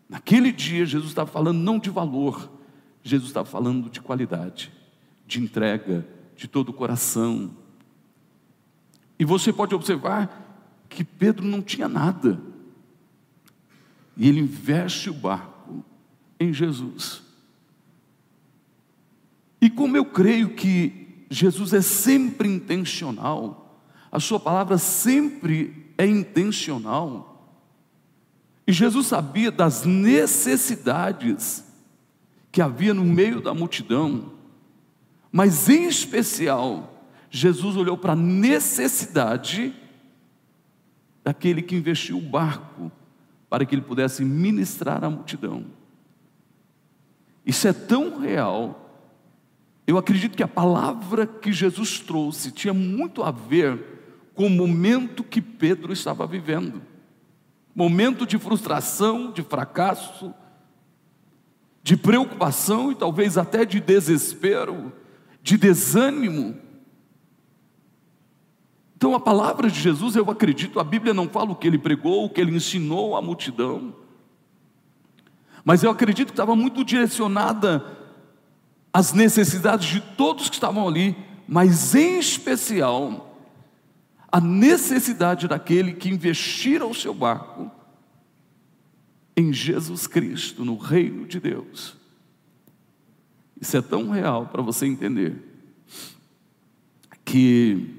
Naquele 0.08 0.52
dia, 0.52 0.87
Jesus 0.87 1.11
estava 1.11 1.28
falando 1.28 1.58
não 1.58 1.80
de 1.80 1.90
valor, 1.90 2.49
Jesus 3.02 3.30
estava 3.30 3.46
falando 3.46 3.90
de 3.90 4.00
qualidade, 4.00 4.73
de 5.26 5.40
entrega, 5.40 6.06
de 6.37 6.46
todo 6.46 6.68
o 6.68 6.73
coração. 6.73 7.50
E 9.18 9.25
você 9.25 9.52
pode 9.52 9.75
observar 9.75 10.84
que 10.88 11.02
Pedro 11.02 11.44
não 11.44 11.61
tinha 11.61 11.88
nada, 11.88 12.40
e 14.16 14.28
ele 14.28 14.40
investe 14.40 15.11
o 15.11 15.14
barco 15.14 15.85
em 16.38 16.52
Jesus. 16.52 17.23
E 19.61 19.71
como 19.71 19.97
eu 19.97 20.04
creio 20.04 20.54
que 20.54 21.25
Jesus 21.30 21.73
é 21.73 21.80
sempre 21.80 22.49
intencional, 22.49 23.80
a 24.12 24.21
sua 24.21 24.38
palavra 24.38 24.78
sempre 24.78 25.92
é 25.99 26.06
intencional, 26.06 27.30
e 28.66 28.73
Jesus 28.73 29.09
sabia 29.09 29.50
das 29.50 29.85
necessidades 29.85 31.64
que 32.50 32.62
havia 32.62 32.94
no 32.94 33.04
meio 33.04 33.40
da 33.40 33.52
multidão, 33.52 34.33
mas 35.30 35.68
em 35.68 35.87
especial, 35.87 37.09
Jesus 37.30 37.76
olhou 37.76 37.99
para 37.99 38.12
a 38.12 38.16
necessidade 38.16 39.75
daquele 41.25 41.61
que 41.61 41.75
investiu 41.75 42.18
o 42.18 42.23
barco 42.23 42.92
para 43.54 43.64
que 43.64 43.73
ele 43.73 43.82
pudesse 43.82 44.25
ministrar 44.25 45.04
à 45.04 45.08
multidão. 45.08 45.66
Isso 47.46 47.68
é 47.68 47.73
tão 47.73 48.18
real. 48.18 49.00
Eu 49.87 49.96
acredito 49.96 50.37
que 50.37 50.42
a 50.42 50.49
palavra 50.49 51.25
que 51.25 51.52
Jesus 51.52 52.00
trouxe 52.00 52.50
tinha 52.50 52.75
muito 52.75 53.23
a 53.23 53.30
ver 53.30 53.78
com 54.34 54.49
o 54.49 54.50
momento 54.50 55.23
que 55.23 55.40
Pedro 55.40 55.92
estava 55.92 56.26
vivendo. 56.26 56.82
momento 57.73 58.26
de 58.26 58.38
frustração, 58.38 59.30
de 59.30 59.44
fracasso, 59.44 60.34
de 61.80 61.96
preocupação 61.96 62.90
e 62.90 62.96
talvez 62.96 63.38
até 63.38 63.64
de 63.64 63.78
desespero, 63.78 64.92
de 65.40 65.56
desânimo. 65.56 66.56
Então 69.04 69.14
a 69.14 69.20
palavra 69.20 69.68
de 69.68 69.78
Jesus, 69.78 70.16
eu 70.16 70.30
acredito, 70.30 70.80
a 70.80 70.82
Bíblia 70.82 71.12
não 71.12 71.28
fala 71.28 71.50
o 71.50 71.54
que 71.54 71.66
ele 71.66 71.76
pregou, 71.76 72.25
o 72.25 72.30
que 72.30 72.40
ele 72.40 72.56
ensinou 72.56 73.14
à 73.14 73.20
multidão, 73.20 73.94
mas 75.62 75.82
eu 75.82 75.90
acredito 75.90 76.28
que 76.28 76.32
estava 76.32 76.56
muito 76.56 76.82
direcionada 76.82 77.84
às 78.90 79.12
necessidades 79.12 79.88
de 79.88 80.00
todos 80.00 80.49
que 80.49 80.54
estavam 80.54 80.88
ali, 80.88 81.14
mas 81.46 81.94
em 81.94 82.18
especial 82.18 83.38
a 84.32 84.40
necessidade 84.40 85.46
daquele 85.49 85.92
que 85.92 86.08
investira 86.08 86.87
o 86.87 86.94
seu 86.94 87.12
barco 87.12 87.70
em 89.37 89.52
Jesus 89.52 90.06
Cristo, 90.06 90.64
no 90.64 90.78
reino 90.78 91.26
de 91.26 91.38
Deus. 91.40 91.94
Isso 93.61 93.76
é 93.76 93.82
tão 93.82 94.08
real 94.08 94.46
para 94.46 94.62
você 94.62 94.87
entender 94.87 95.37
que 97.23 97.93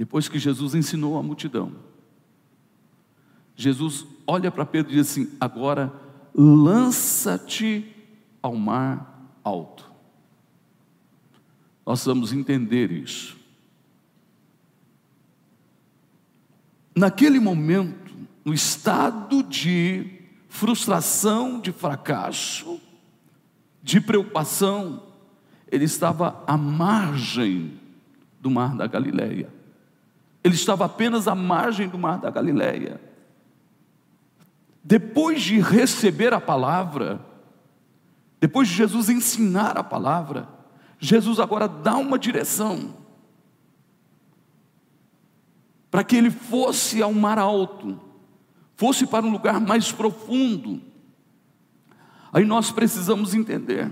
depois 0.00 0.30
que 0.30 0.38
Jesus 0.38 0.74
ensinou 0.74 1.18
a 1.18 1.22
multidão, 1.22 1.72
Jesus 3.54 4.06
olha 4.26 4.50
para 4.50 4.64
Pedro 4.64 4.90
e 4.90 4.94
diz 4.96 5.10
assim: 5.10 5.30
agora 5.38 5.92
lança-te 6.34 7.86
ao 8.42 8.56
mar 8.56 9.36
alto. 9.44 9.92
Nós 11.84 12.02
vamos 12.06 12.32
entender 12.32 12.90
isso. 12.90 13.36
Naquele 16.96 17.38
momento, 17.38 18.14
no 18.42 18.54
estado 18.54 19.42
de 19.42 20.22
frustração, 20.48 21.60
de 21.60 21.72
fracasso, 21.72 22.80
de 23.82 24.00
preocupação, 24.00 25.02
ele 25.70 25.84
estava 25.84 26.42
à 26.46 26.56
margem 26.56 27.78
do 28.40 28.50
mar 28.50 28.74
da 28.74 28.86
Galileia. 28.86 29.59
Ele 30.42 30.54
estava 30.54 30.86
apenas 30.86 31.28
à 31.28 31.34
margem 31.34 31.88
do 31.88 31.98
mar 31.98 32.18
da 32.18 32.30
Galileia. 32.30 33.00
Depois 34.82 35.42
de 35.42 35.60
receber 35.60 36.32
a 36.32 36.40
palavra, 36.40 37.20
depois 38.40 38.68
de 38.68 38.74
Jesus 38.74 39.08
ensinar 39.10 39.76
a 39.76 39.84
palavra, 39.84 40.48
Jesus 40.98 41.38
agora 41.38 41.68
dá 41.68 41.96
uma 41.96 42.18
direção 42.18 42.94
para 45.90 46.04
que 46.04 46.16
ele 46.16 46.30
fosse 46.30 47.02
ao 47.02 47.12
mar 47.12 47.38
alto, 47.38 48.00
fosse 48.76 49.06
para 49.06 49.26
um 49.26 49.30
lugar 49.30 49.60
mais 49.60 49.92
profundo. 49.92 50.80
Aí 52.32 52.44
nós 52.44 52.70
precisamos 52.70 53.34
entender. 53.34 53.90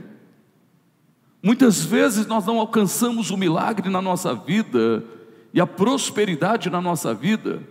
Muitas 1.43 1.85
vezes 1.85 2.27
nós 2.27 2.47
não 2.47 2.59
alcançamos 2.59 3.31
o 3.31 3.37
milagre 3.37 3.91
na 3.91 4.01
nossa 4.01 4.35
vida 4.35 5.05
e 5.53 5.61
a 5.61 5.67
prosperidade 5.67 6.71
na 6.71 6.81
nossa 6.81 7.15
vida, 7.15 7.63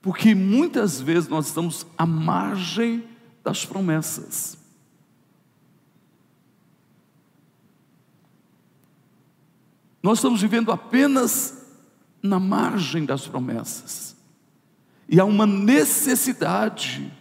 porque 0.00 0.34
muitas 0.34 1.00
vezes 1.00 1.28
nós 1.28 1.46
estamos 1.46 1.86
à 1.96 2.06
margem 2.06 3.04
das 3.42 3.64
promessas. 3.64 4.58
Nós 10.02 10.18
estamos 10.18 10.40
vivendo 10.40 10.70
apenas 10.70 11.66
na 12.22 12.38
margem 12.38 13.04
das 13.04 13.26
promessas. 13.26 14.16
E 15.08 15.18
há 15.18 15.24
uma 15.24 15.46
necessidade 15.46 17.12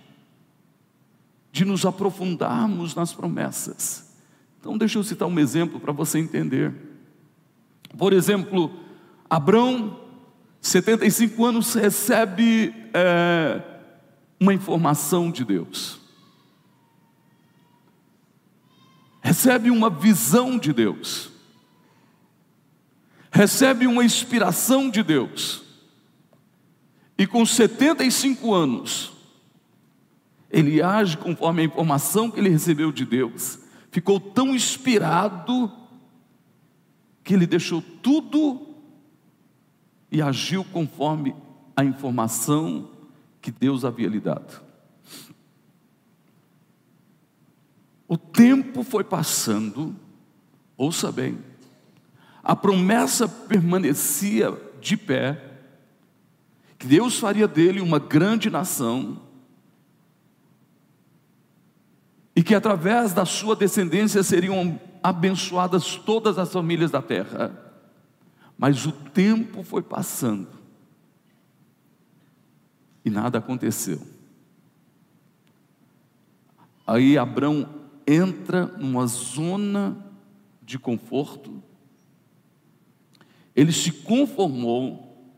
de 1.51 1.65
nos 1.65 1.85
aprofundarmos 1.85 2.93
nas 2.93 3.13
promessas. 3.13 4.13
Então, 4.59 4.77
deixa 4.77 4.99
eu 4.99 5.03
citar 5.03 5.27
um 5.27 5.39
exemplo 5.39 5.79
para 5.79 5.91
você 5.91 6.19
entender. 6.19 6.73
Por 7.97 8.13
exemplo, 8.13 8.71
Abraão, 9.29 9.99
75 10.61 11.45
anos, 11.45 11.73
recebe 11.73 12.73
é, 12.93 13.61
uma 14.39 14.53
informação 14.53 15.31
de 15.31 15.43
Deus, 15.43 15.99
recebe 19.21 19.69
uma 19.69 19.89
visão 19.89 20.57
de 20.57 20.71
Deus. 20.73 21.31
Recebe 23.29 23.85
uma 23.85 24.03
inspiração 24.03 24.89
de 24.89 25.03
Deus, 25.03 25.61
e 27.17 27.27
com 27.27 27.45
75 27.45 28.53
anos, 28.53 29.11
ele 30.49 30.81
age 30.81 31.17
conforme 31.17 31.61
a 31.61 31.65
informação 31.65 32.31
que 32.31 32.39
ele 32.39 32.49
recebeu 32.49 32.91
de 32.91 33.05
Deus, 33.05 33.59
ficou 33.91 34.19
tão 34.19 34.55
inspirado, 34.55 35.71
que 37.23 37.33
ele 37.33 37.45
deixou 37.45 37.81
tudo 38.01 38.66
e 40.11 40.21
agiu 40.21 40.63
conforme 40.63 41.35
a 41.75 41.83
informação 41.83 42.89
que 43.41 43.51
Deus 43.51 43.85
havia 43.85 44.07
lhe 44.07 44.19
dado. 44.19 44.61
O 48.07 48.17
tempo 48.17 48.83
foi 48.83 49.03
passando, 49.03 49.95
ouça 50.77 51.11
bem, 51.11 51.37
a 52.41 52.55
promessa 52.55 53.27
permanecia 53.27 54.51
de 54.79 54.95
pé, 54.95 55.43
que 56.77 56.87
Deus 56.87 57.19
faria 57.19 57.47
dele 57.47 57.81
uma 57.81 57.99
grande 57.99 58.49
nação, 58.49 59.21
e 62.33 62.43
que 62.43 62.55
através 62.55 63.13
da 63.13 63.25
sua 63.25 63.55
descendência 63.55 64.21
seriam 64.23 64.79
abençoadas 65.01 65.95
todas 65.95 66.37
as 66.37 66.53
famílias 66.53 66.91
da 66.91 67.01
terra. 67.01 67.66
Mas 68.57 68.85
o 68.85 68.91
tempo 68.91 69.63
foi 69.63 69.83
passando 69.83 70.57
e 73.07 73.09
nada 73.09 73.37
aconteceu. 73.37 74.01
Aí 76.85 77.17
Abraão 77.17 77.69
entra 78.05 78.65
numa 78.65 79.05
zona 79.07 79.97
de 80.61 80.77
conforto, 80.77 81.63
ele 83.55 83.71
se 83.71 83.91
conformou, 83.91 85.33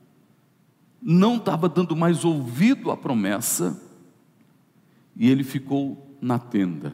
não 1.02 1.38
estava 1.38 1.70
dando 1.70 1.96
mais 1.96 2.26
ouvido 2.26 2.90
à 2.90 2.98
promessa, 2.98 3.82
e 5.16 5.30
ele 5.30 5.44
ficou 5.44 6.18
na 6.20 6.40
tenda. 6.40 6.94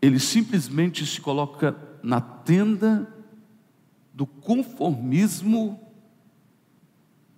Ele 0.00 0.20
simplesmente 0.20 1.04
se 1.06 1.20
coloca 1.20 1.87
na 2.02 2.20
tenda 2.20 3.12
do 4.12 4.26
conformismo 4.26 5.80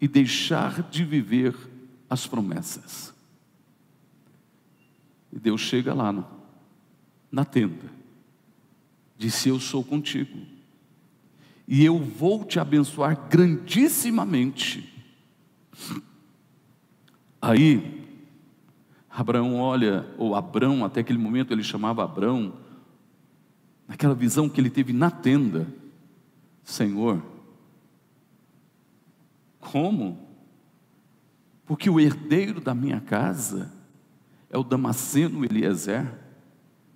e 0.00 0.08
deixar 0.08 0.82
de 0.82 1.04
viver 1.04 1.54
as 2.08 2.26
promessas. 2.26 3.14
E 5.32 5.38
Deus 5.38 5.60
chega 5.60 5.94
lá 5.94 6.12
no, 6.12 6.26
na 7.30 7.44
tenda 7.44 8.00
disse: 9.20 9.50
Eu 9.50 9.60
sou 9.60 9.84
contigo, 9.84 10.38
e 11.68 11.84
eu 11.84 11.98
vou 11.98 12.42
te 12.42 12.58
abençoar 12.58 13.28
grandissimamente. 13.28 14.90
Aí, 17.40 18.06
Abraão 19.10 19.56
olha, 19.56 20.06
ou 20.16 20.34
Abrão, 20.34 20.84
até 20.84 21.00
aquele 21.00 21.18
momento 21.18 21.52
ele 21.52 21.62
chamava 21.62 22.02
Abrão, 22.02 22.54
naquela 23.90 24.14
visão 24.14 24.48
que 24.48 24.60
ele 24.60 24.70
teve 24.70 24.92
na 24.92 25.10
tenda: 25.10 25.66
Senhor, 26.62 27.20
como? 29.58 30.30
Porque 31.66 31.90
o 31.90 31.98
herdeiro 31.98 32.60
da 32.60 32.72
minha 32.72 33.00
casa 33.00 33.72
é 34.48 34.56
o 34.56 34.62
Damasceno 34.62 35.44
Eliezer, 35.44 36.06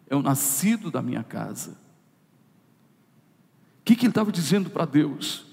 é 0.06 0.14
o 0.14 0.22
nascido 0.22 0.88
da 0.88 1.02
minha 1.02 1.24
casa. 1.24 1.72
O 3.80 3.84
que, 3.84 3.96
que 3.96 4.06
ele 4.06 4.12
estava 4.12 4.30
dizendo 4.30 4.70
para 4.70 4.84
Deus? 4.84 5.46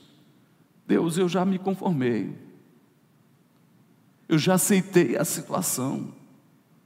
Deus, 0.86 1.18
eu 1.18 1.28
já 1.28 1.44
me 1.44 1.58
conformei, 1.58 2.38
eu 4.30 4.38
já 4.38 4.54
aceitei 4.54 5.18
a 5.18 5.26
situação, 5.26 6.14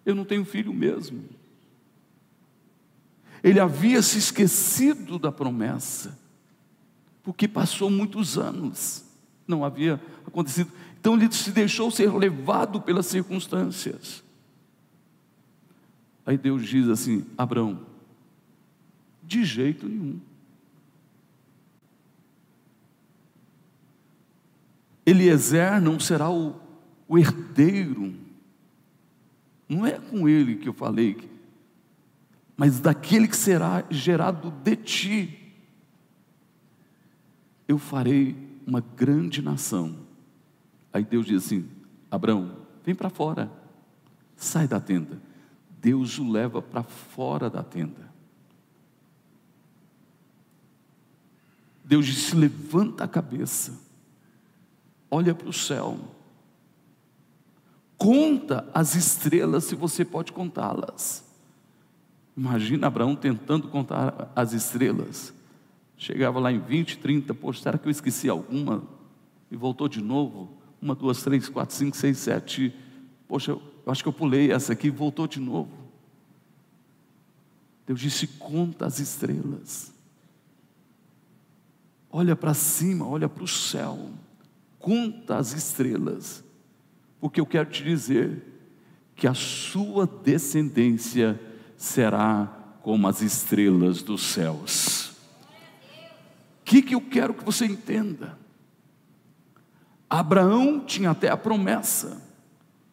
eu 0.06 0.16
não 0.16 0.24
tenho 0.24 0.46
filho 0.46 0.74
mesmo. 0.74 1.35
Ele 3.46 3.60
havia 3.60 4.02
se 4.02 4.18
esquecido 4.18 5.20
da 5.20 5.32
promessa, 5.32 6.18
porque 7.22 7.48
passou 7.48 7.92
muitos 7.92 8.40
anos, 8.40 9.06
não 9.48 9.64
havia 9.64 10.02
acontecido. 10.26 10.72
Então 11.00 11.14
ele 11.14 11.32
se 11.32 11.52
deixou 11.52 11.92
ser 11.92 12.12
levado 12.12 12.82
pelas 12.82 13.06
circunstâncias. 13.06 14.24
Aí 16.26 16.40
Deus 16.40 16.68
diz 16.68 16.90
assim: 16.90 17.24
Abraão, 17.38 17.86
de 19.22 19.46
jeito 19.46 19.88
nenhum. 19.88 20.20
Eliezer 25.06 25.80
não 25.80 26.00
será 26.00 26.32
o, 26.32 26.56
o 27.08 27.16
herdeiro. 27.16 28.16
Não 29.70 29.86
é 29.86 30.00
com 30.00 30.28
ele 30.28 30.56
que 30.56 30.68
eu 30.68 30.74
falei, 30.74 31.35
mas 32.58 32.80
daquele 32.80 33.28
que 33.28 33.36
será 33.36 33.84
gerado 33.90 34.52
de 34.52 34.76
ti. 34.76 35.54
Eu 37.68 37.78
farei 37.78 38.36
uma 38.66 38.80
grande 38.80 39.42
nação. 39.42 39.98
Aí 40.94 41.04
Deus 41.04 41.26
diz 41.26 41.46
assim: 41.46 41.70
Abraão, 42.10 42.56
vem 42.84 42.96
para 42.96 43.10
fora, 43.10 43.52
sai 44.36 44.68
da 44.68 44.80
tenda. 44.80 45.22
Deus 45.82 46.18
o 46.18 46.32
leva 46.32 46.62
para 46.62 46.84
fora 46.84 47.50
da 47.50 47.62
tenda. 47.62 48.14
Deus 51.84 52.06
disse: 52.06 52.36
levanta 52.36 53.04
a 53.04 53.08
cabeça, 53.08 53.78
olha 55.12 55.36
para 55.36 55.50
o 55.50 55.54
céu, 55.54 56.00
conta 57.98 58.70
as 58.74 58.96
estrelas 58.96 59.66
se 59.66 59.76
você 59.76 60.06
pode 60.06 60.32
contá-las. 60.32 61.25
Imagina 62.36 62.88
Abraão 62.88 63.16
tentando 63.16 63.68
contar 63.70 64.32
as 64.36 64.52
estrelas. 64.52 65.34
Chegava 65.98 66.40
lá 66.40 66.52
em 66.52 66.60
20, 66.60 66.98
30, 66.98 67.34
poxa, 67.34 67.64
será 67.64 67.78
que 67.78 67.88
eu 67.88 67.92
esqueci 67.92 68.28
alguma? 68.28 68.84
E 69.50 69.56
voltou 69.56 69.88
de 69.88 70.02
novo. 70.02 70.50
Uma, 70.82 70.94
duas, 70.94 71.24
três, 71.24 71.48
quatro, 71.48 71.74
cinco, 71.74 71.96
seis, 71.96 72.18
sete. 72.18 72.74
Poxa, 73.28 73.52
eu 73.52 73.62
acho 73.88 74.04
que 74.04 74.10
eu 74.10 74.14
pulei 74.14 74.52
essa 74.52 74.74
aqui 74.74 74.88
e 74.88 74.92
voltou 74.92 75.28
de 75.28 75.40
novo. 75.40 75.72
Deus 77.86 78.00
disse: 78.00 78.28
conta 78.28 78.86
as 78.86 79.00
estrelas. 79.00 79.94
Olha 82.10 82.36
para 82.36 82.54
cima, 82.54 83.08
olha 83.08 83.30
para 83.30 83.44
o 83.44 83.48
céu. 83.48 84.10
Conta 84.80 85.38
as 85.38 85.54
estrelas. 85.54 86.44
Porque 87.20 87.40
eu 87.40 87.46
quero 87.46 87.70
te 87.70 87.84
dizer 87.84 88.44
que 89.16 89.28
a 89.28 89.34
sua 89.34 90.06
descendência 90.06 91.40
será 91.78 92.48
como 92.82 93.08
as 93.08 93.22
estrelas 93.22 94.02
dos 94.02 94.22
céus. 94.22 95.10
O 95.10 96.66
que, 96.66 96.82
que 96.82 96.96
eu 96.96 97.02
quero 97.02 97.34
que 97.34 97.44
você 97.44 97.66
entenda? 97.66 98.38
Abraão 100.10 100.80
tinha 100.80 101.12
até 101.12 101.30
a 101.30 101.38
promessa, 101.38 102.22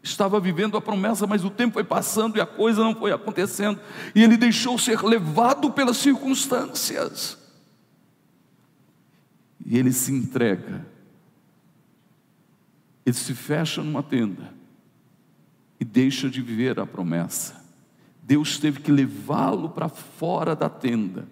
estava 0.03 0.41
vivendo 0.41 0.77
a 0.77 0.81
promessa, 0.81 1.27
mas 1.27 1.45
o 1.45 1.51
tempo 1.51 1.75
foi 1.75 1.85
passando 1.85 2.37
e 2.37 2.41
a 2.41 2.47
coisa 2.47 2.83
não 2.83 2.95
foi 2.95 3.13
acontecendo, 3.13 3.81
e 4.15 4.23
ele 4.23 4.37
deixou 4.37 4.79
ser 4.79 5.03
levado 5.03 5.71
pelas 5.71 5.99
circunstâncias, 5.99 7.39
e 9.65 9.79
ele 9.79 9.93
se 9.93 10.13
entrega, 10.13 10.87
ele 13.07 13.17
se 13.17 13.35
fecha 13.35 13.83
numa 13.83 14.03
tenda 14.03 14.53
e 15.79 15.85
deixa 15.85 16.29
de 16.31 16.41
viver 16.41 16.79
a 16.81 16.87
promessa. 16.87 17.62
Deus 18.33 18.57
teve 18.57 18.81
que 18.81 18.91
levá-lo 18.91 19.69
para 19.69 19.91
fora 19.91 20.57
da 20.57 20.67
tenda, 20.67 21.29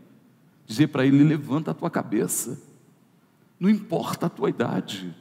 dizer 0.66 0.88
para 0.88 1.06
ele: 1.06 1.24
levanta 1.24 1.70
a 1.70 1.74
tua 1.74 1.88
cabeça, 1.88 2.60
não 3.58 3.70
importa 3.70 4.26
a 4.26 4.28
tua 4.28 4.50
idade, 4.50 5.16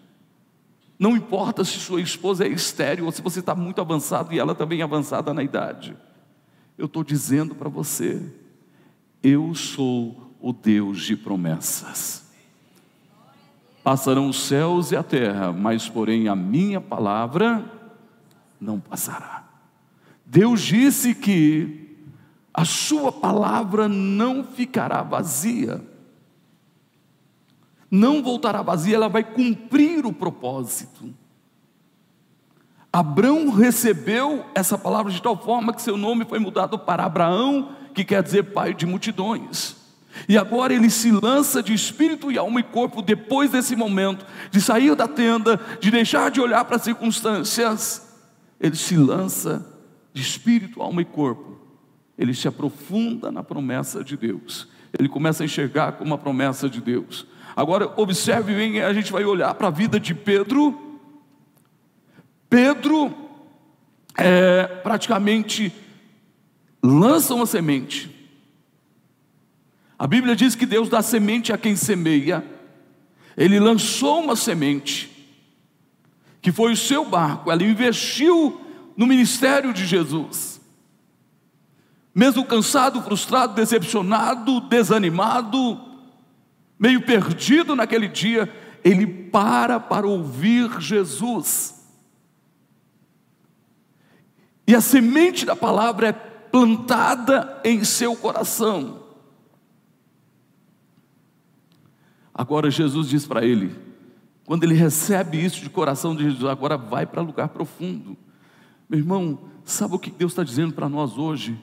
não 1.00 1.16
importa 1.16 1.64
se 1.64 1.80
sua 1.80 2.02
esposa 2.02 2.46
é 2.46 2.50
estéril 2.50 3.06
ou 3.06 3.14
se 3.14 3.22
você 3.22 3.40
está 3.40 3.56
muito 3.56 3.80
avançado 3.80 4.34
e 4.34 4.40
ela 4.40 4.54
também 4.54 4.82
é 4.82 4.84
avançada 4.84 5.34
na 5.34 5.42
idade. 5.42 5.96
Eu 6.78 6.88
estou 6.88 7.02
dizendo 7.02 7.56
para 7.56 7.70
você, 7.70 8.22
eu 9.24 9.56
sou 9.56 10.34
o 10.42 10.52
Deus 10.52 11.02
de 11.04 11.16
promessas. 11.16 12.30
Passarão 13.82 14.28
os 14.28 14.42
céus 14.42 14.92
e 14.92 14.98
a 14.98 15.04
terra, 15.04 15.54
mas 15.54 15.88
porém 15.88 16.28
a 16.28 16.36
minha 16.36 16.82
palavra 16.82 17.64
não 18.60 18.82
passará. 18.82 19.49
Deus 20.30 20.62
disse 20.62 21.16
que 21.16 21.98
a 22.54 22.64
sua 22.64 23.12
palavra 23.12 23.90
não 23.90 24.44
ficará 24.44 25.02
vazia, 25.02 25.82
não 27.90 28.22
voltará 28.22 28.62
vazia, 28.62 28.96
ela 28.96 29.10
vai 29.10 29.24
cumprir 29.24 30.06
o 30.06 30.14
propósito. 30.14 31.12
Abraão 32.94 33.50
recebeu 33.50 34.46
essa 34.54 34.78
palavra 34.78 35.12
de 35.12 35.20
tal 35.20 35.36
forma 35.36 35.74
que 35.74 35.82
seu 35.82 35.98
nome 35.98 36.26
foi 36.26 36.38
mudado 36.38 36.78
para 36.78 37.06
Abraão, 37.06 37.72
que 37.96 38.06
quer 38.06 38.22
dizer 38.22 38.54
pai 38.54 38.76
de 38.76 38.86
multidões. 38.86 39.76
E 40.28 40.38
agora 40.38 40.72
ele 40.72 40.92
se 40.92 41.10
lança 41.10 41.64
de 41.64 41.74
espírito 41.74 42.32
e 42.32 42.38
alma 42.38 42.60
e 42.60 42.64
corpo 42.64 43.02
depois 43.02 43.50
desse 43.50 43.76
momento, 43.76 44.24
de 44.52 44.62
sair 44.62 44.94
da 44.96 45.08
tenda, 45.08 45.60
de 45.80 45.90
deixar 45.90 46.30
de 46.30 46.40
olhar 46.40 46.66
para 46.66 46.76
as 46.76 46.84
circunstâncias, 46.84 48.08
ele 48.60 48.76
se 48.76 48.96
lança 48.96 49.79
de 50.20 50.28
espírito, 50.28 50.82
alma 50.82 51.02
e 51.02 51.06
corpo, 51.06 51.58
ele 52.18 52.34
se 52.34 52.48
aprofunda 52.48 53.32
na 53.32 53.42
promessa 53.42 54.04
de 54.04 54.18
Deus. 54.18 54.68
Ele 54.98 55.08
começa 55.08 55.44
a 55.44 55.46
enxergar 55.46 55.94
como 55.94 56.14
a 56.14 56.18
promessa 56.18 56.70
de 56.70 56.82
Deus. 56.82 57.26
Agora, 57.56 57.94
observe 57.96 58.54
bem, 58.54 58.82
a 58.82 58.92
gente 58.92 59.12
vai 59.12 59.24
olhar 59.24 59.54
para 59.54 59.68
a 59.68 59.72
vida 59.72 60.00
de 60.00 60.14
Pedro. 60.14 61.00
Pedro 62.50 63.14
é, 64.18 64.64
praticamente 64.84 65.72
lança 66.84 67.34
uma 67.34 67.46
semente. 67.46 68.14
A 69.98 70.06
Bíblia 70.06 70.36
diz 70.36 70.56
que 70.56 70.66
Deus 70.66 70.90
dá 70.90 71.02
semente 71.02 71.54
a 71.54 71.58
quem 71.58 71.76
semeia. 71.76 72.44
Ele 73.38 73.60
lançou 73.60 74.22
uma 74.22 74.36
semente, 74.36 75.10
que 76.42 76.52
foi 76.52 76.74
o 76.74 76.78
seu 76.78 77.06
barco. 77.06 77.52
Ele 77.52 77.66
investiu 77.66 78.69
no 79.00 79.08
ministério 79.08 79.72
de 79.72 79.86
Jesus. 79.86 80.60
Mesmo 82.14 82.44
cansado, 82.44 83.02
frustrado, 83.02 83.54
decepcionado, 83.54 84.60
desanimado, 84.60 85.80
meio 86.78 87.06
perdido 87.06 87.78
naquele 87.78 88.10
dia, 88.10 88.54
ele 88.84 89.08
para 89.08 89.80
para 89.80 90.06
ouvir 90.06 90.82
Jesus. 90.82 91.82
E 94.68 94.76
a 94.76 94.82
semente 94.82 95.46
da 95.46 95.56
palavra 95.56 96.10
é 96.10 96.12
plantada 96.12 97.62
em 97.64 97.86
seu 97.86 98.18
coração. 98.18 99.02
Agora 102.34 102.70
Jesus 102.70 103.08
diz 103.08 103.26
para 103.26 103.46
ele, 103.46 103.74
quando 104.44 104.66
ele 104.66 104.76
recebe 104.76 105.42
isso 105.42 105.62
de 105.62 105.70
coração 105.70 106.14
de 106.14 106.24
Jesus, 106.24 106.52
agora 106.52 106.76
vai 106.76 107.06
para 107.06 107.22
lugar 107.22 107.48
profundo. 107.48 108.18
Meu 108.90 108.98
irmão, 108.98 109.38
sabe 109.64 109.94
o 109.94 110.00
que 110.00 110.10
Deus 110.10 110.32
está 110.32 110.44
dizendo 110.44 110.74
para 110.74 110.90
nós 110.90 111.16
hoje? 111.16 111.56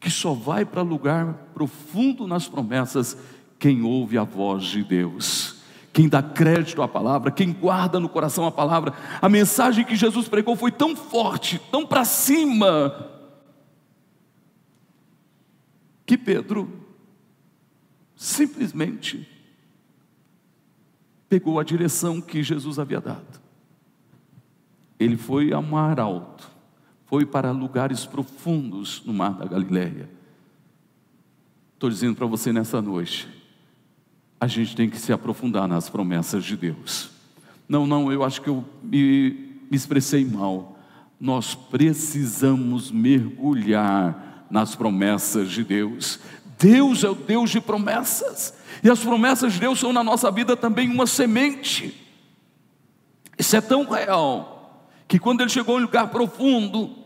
Que 0.00 0.10
só 0.10 0.34
vai 0.34 0.64
para 0.64 0.82
lugar 0.82 1.32
profundo 1.54 2.26
nas 2.26 2.48
promessas 2.48 3.16
quem 3.56 3.82
ouve 3.82 4.18
a 4.18 4.24
voz 4.24 4.64
de 4.64 4.82
Deus, 4.82 5.62
quem 5.92 6.08
dá 6.08 6.20
crédito 6.20 6.82
à 6.82 6.88
palavra, 6.88 7.30
quem 7.30 7.52
guarda 7.52 8.00
no 8.00 8.08
coração 8.08 8.44
a 8.44 8.50
palavra. 8.50 8.92
A 9.20 9.28
mensagem 9.28 9.84
que 9.84 9.94
Jesus 9.94 10.28
pregou 10.28 10.56
foi 10.56 10.72
tão 10.72 10.96
forte, 10.96 11.60
tão 11.70 11.86
para 11.86 12.04
cima, 12.04 13.10
que 16.04 16.18
Pedro 16.18 16.84
simplesmente 18.16 19.28
pegou 21.28 21.60
a 21.60 21.64
direção 21.64 22.20
que 22.20 22.42
Jesus 22.42 22.80
havia 22.80 23.00
dado. 23.00 23.40
Ele 24.98 25.16
foi 25.16 25.52
a 25.52 25.62
mar 25.62 26.00
alto 26.00 26.51
foi 27.12 27.26
para 27.26 27.50
lugares 27.50 28.06
profundos 28.06 29.02
no 29.04 29.12
mar 29.12 29.34
da 29.34 29.44
Galileia. 29.44 30.08
Estou 31.74 31.90
dizendo 31.90 32.16
para 32.16 32.24
você 32.24 32.54
nessa 32.54 32.80
noite, 32.80 33.28
a 34.40 34.46
gente 34.46 34.74
tem 34.74 34.88
que 34.88 34.98
se 34.98 35.12
aprofundar 35.12 35.68
nas 35.68 35.90
promessas 35.90 36.42
de 36.42 36.56
Deus. 36.56 37.10
Não, 37.68 37.86
não, 37.86 38.10
eu 38.10 38.24
acho 38.24 38.40
que 38.40 38.48
eu 38.48 38.64
me, 38.82 39.58
me 39.70 39.76
expressei 39.76 40.24
mal. 40.24 40.78
Nós 41.20 41.54
precisamos 41.54 42.90
mergulhar 42.90 44.46
nas 44.50 44.74
promessas 44.74 45.50
de 45.50 45.62
Deus. 45.62 46.18
Deus 46.58 47.04
é 47.04 47.10
o 47.10 47.14
Deus 47.14 47.50
de 47.50 47.60
promessas, 47.60 48.54
e 48.82 48.88
as 48.88 49.00
promessas 49.00 49.52
de 49.52 49.60
Deus 49.60 49.78
são 49.78 49.92
na 49.92 50.02
nossa 50.02 50.30
vida 50.30 50.56
também 50.56 50.88
uma 50.88 51.06
semente. 51.06 51.94
Isso 53.38 53.54
é 53.54 53.60
tão 53.60 53.84
real 53.84 54.88
que 55.06 55.18
quando 55.18 55.42
ele 55.42 55.50
chegou 55.50 55.76
em 55.76 55.82
um 55.82 55.84
lugar 55.84 56.08
profundo, 56.08 57.01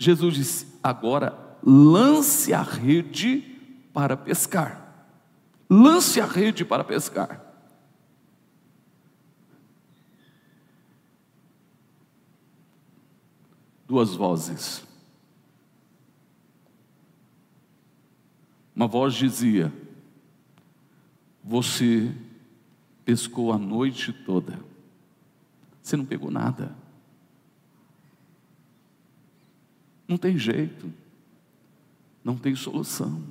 Jesus 0.00 0.34
disse: 0.34 0.66
agora 0.82 1.58
lance 1.62 2.54
a 2.54 2.62
rede 2.62 3.42
para 3.92 4.16
pescar. 4.16 5.06
Lance 5.68 6.18
a 6.18 6.24
rede 6.24 6.64
para 6.64 6.82
pescar. 6.82 7.44
Duas 13.86 14.14
vozes. 14.14 14.82
Uma 18.74 18.88
voz 18.88 19.12
dizia: 19.12 19.70
Você 21.44 22.10
pescou 23.04 23.52
a 23.52 23.58
noite 23.58 24.14
toda 24.14 24.58
Você 25.82 25.94
não 25.94 26.06
pegou 26.06 26.30
nada. 26.30 26.79
Não 30.10 30.18
tem 30.18 30.36
jeito. 30.36 30.92
Não 32.24 32.36
tem 32.36 32.56
solução. 32.56 33.22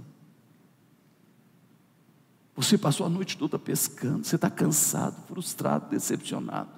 Você 2.56 2.78
passou 2.78 3.06
a 3.06 3.10
noite 3.10 3.38
toda 3.38 3.60
pescando, 3.60 4.26
você 4.26 4.38
está 4.38 4.50
cansado, 4.50 5.22
frustrado, 5.28 5.90
decepcionado. 5.90 6.72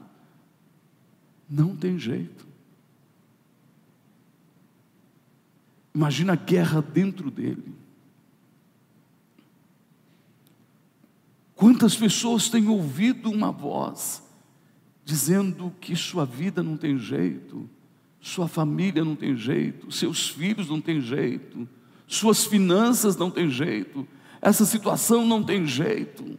Não 1.47 1.75
tem 1.75 1.99
jeito. 1.99 2.47
Imagina 5.93 6.33
a 6.33 6.35
guerra 6.35 6.81
dentro 6.81 7.29
dele. 7.29 7.75
Quantas 11.53 11.95
pessoas 11.95 12.49
têm 12.49 12.67
ouvido 12.67 13.29
uma 13.29 13.51
voz 13.51 14.23
dizendo 15.05 15.71
que 15.79 15.95
sua 15.95 16.25
vida 16.25 16.63
não 16.63 16.75
tem 16.75 16.97
jeito, 16.97 17.69
sua 18.21 18.47
família 18.47 19.03
não 19.03 19.15
tem 19.15 19.35
jeito, 19.35 19.91
seus 19.91 20.29
filhos 20.29 20.69
não 20.69 20.79
tem 20.79 21.01
jeito, 21.01 21.67
suas 22.07 22.45
finanças 22.45 23.17
não 23.17 23.31
tem 23.31 23.49
jeito, 23.49 24.07
essa 24.39 24.63
situação 24.63 25.25
não 25.25 25.43
tem 25.43 25.65
jeito. 25.65 26.37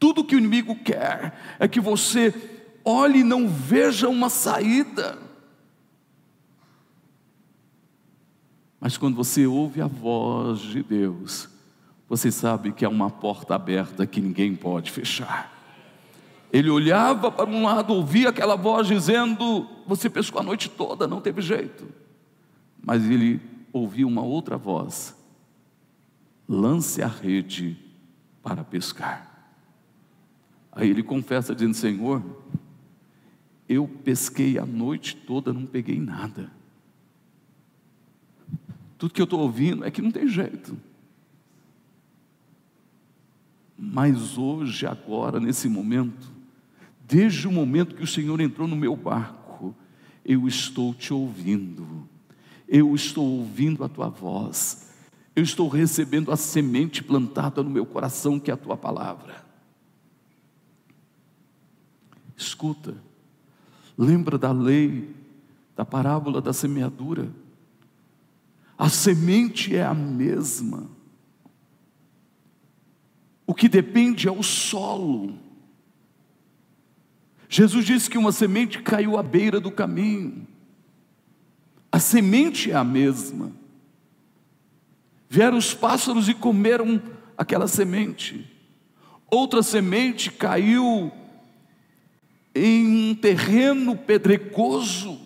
Tudo 0.00 0.24
que 0.24 0.34
o 0.34 0.38
inimigo 0.38 0.74
quer 0.74 1.56
é 1.60 1.68
que 1.68 1.80
você 1.80 2.34
olhe 2.84 3.20
e 3.20 3.24
não 3.24 3.48
veja 3.48 4.08
uma 4.08 4.28
saída. 4.28 5.16
Mas 8.80 8.96
quando 8.96 9.14
você 9.14 9.46
ouve 9.46 9.80
a 9.80 9.86
voz 9.86 10.58
de 10.58 10.82
Deus, 10.82 11.48
você 12.08 12.32
sabe 12.32 12.72
que 12.72 12.84
há 12.84 12.88
uma 12.88 13.08
porta 13.08 13.54
aberta 13.54 14.04
que 14.04 14.20
ninguém 14.20 14.56
pode 14.56 14.90
fechar. 14.90 15.51
Ele 16.52 16.68
olhava 16.68 17.32
para 17.32 17.48
um 17.48 17.64
lado, 17.64 17.94
ouvia 17.94 18.28
aquela 18.28 18.56
voz 18.56 18.86
dizendo: 18.86 19.66
Você 19.86 20.10
pescou 20.10 20.38
a 20.40 20.44
noite 20.44 20.68
toda, 20.68 21.08
não 21.08 21.20
teve 21.20 21.40
jeito. 21.40 21.88
Mas 22.84 23.08
ele 23.08 23.40
ouviu 23.72 24.06
uma 24.06 24.20
outra 24.20 24.58
voz: 24.58 25.16
Lance 26.46 27.02
a 27.02 27.06
rede 27.06 27.78
para 28.42 28.62
pescar. 28.62 29.32
Aí 30.70 30.90
ele 30.90 31.02
confessa, 31.02 31.54
dizendo: 31.54 31.74
Senhor, 31.74 32.22
eu 33.66 33.88
pesquei 33.88 34.58
a 34.58 34.66
noite 34.66 35.16
toda, 35.16 35.54
não 35.54 35.64
peguei 35.64 35.98
nada. 35.98 36.50
Tudo 38.98 39.14
que 39.14 39.22
eu 39.22 39.24
estou 39.24 39.40
ouvindo 39.40 39.86
é 39.86 39.90
que 39.90 40.02
não 40.02 40.10
tem 40.10 40.28
jeito. 40.28 40.76
Mas 43.76 44.36
hoje, 44.36 44.86
agora, 44.86 45.40
nesse 45.40 45.68
momento, 45.68 46.41
desde 47.12 47.46
o 47.46 47.52
momento 47.52 47.94
que 47.94 48.02
o 48.02 48.06
Senhor 48.06 48.40
entrou 48.40 48.66
no 48.66 48.74
meu 48.76 48.96
barco, 48.96 49.74
eu 50.24 50.48
estou 50.48 50.94
te 50.94 51.12
ouvindo, 51.12 52.08
eu 52.66 52.94
estou 52.94 53.24
ouvindo 53.24 53.84
a 53.84 53.88
tua 53.88 54.08
voz, 54.08 54.90
eu 55.36 55.42
estou 55.42 55.68
recebendo 55.68 56.32
a 56.32 56.36
semente 56.36 57.02
plantada 57.02 57.62
no 57.62 57.68
meu 57.68 57.84
coração, 57.84 58.40
que 58.40 58.50
é 58.50 58.54
a 58.54 58.56
tua 58.56 58.76
palavra. 58.76 59.44
Escuta, 62.36 62.94
lembra 63.98 64.38
da 64.38 64.52
lei, 64.52 65.14
da 65.76 65.84
parábola 65.84 66.40
da 66.40 66.52
semeadura 66.52 67.30
a 68.82 68.88
semente 68.88 69.76
é 69.76 69.84
a 69.84 69.94
mesma. 69.94 70.90
O 73.46 73.54
que 73.54 73.68
depende 73.68 74.26
é 74.26 74.32
o 74.32 74.42
solo. 74.42 75.38
Jesus 77.52 77.84
disse 77.84 78.08
que 78.08 78.16
uma 78.16 78.32
semente 78.32 78.80
caiu 78.80 79.18
à 79.18 79.22
beira 79.22 79.60
do 79.60 79.70
caminho. 79.70 80.46
A 81.92 81.98
semente 81.98 82.70
é 82.70 82.74
a 82.74 82.82
mesma. 82.82 83.52
Vieram 85.28 85.58
os 85.58 85.74
pássaros 85.74 86.30
e 86.30 86.34
comeram 86.34 87.02
aquela 87.36 87.68
semente. 87.68 88.50
Outra 89.30 89.62
semente 89.62 90.30
caiu 90.32 91.12
em 92.54 93.10
um 93.10 93.14
terreno 93.14 93.96
pedregoso 93.96 95.20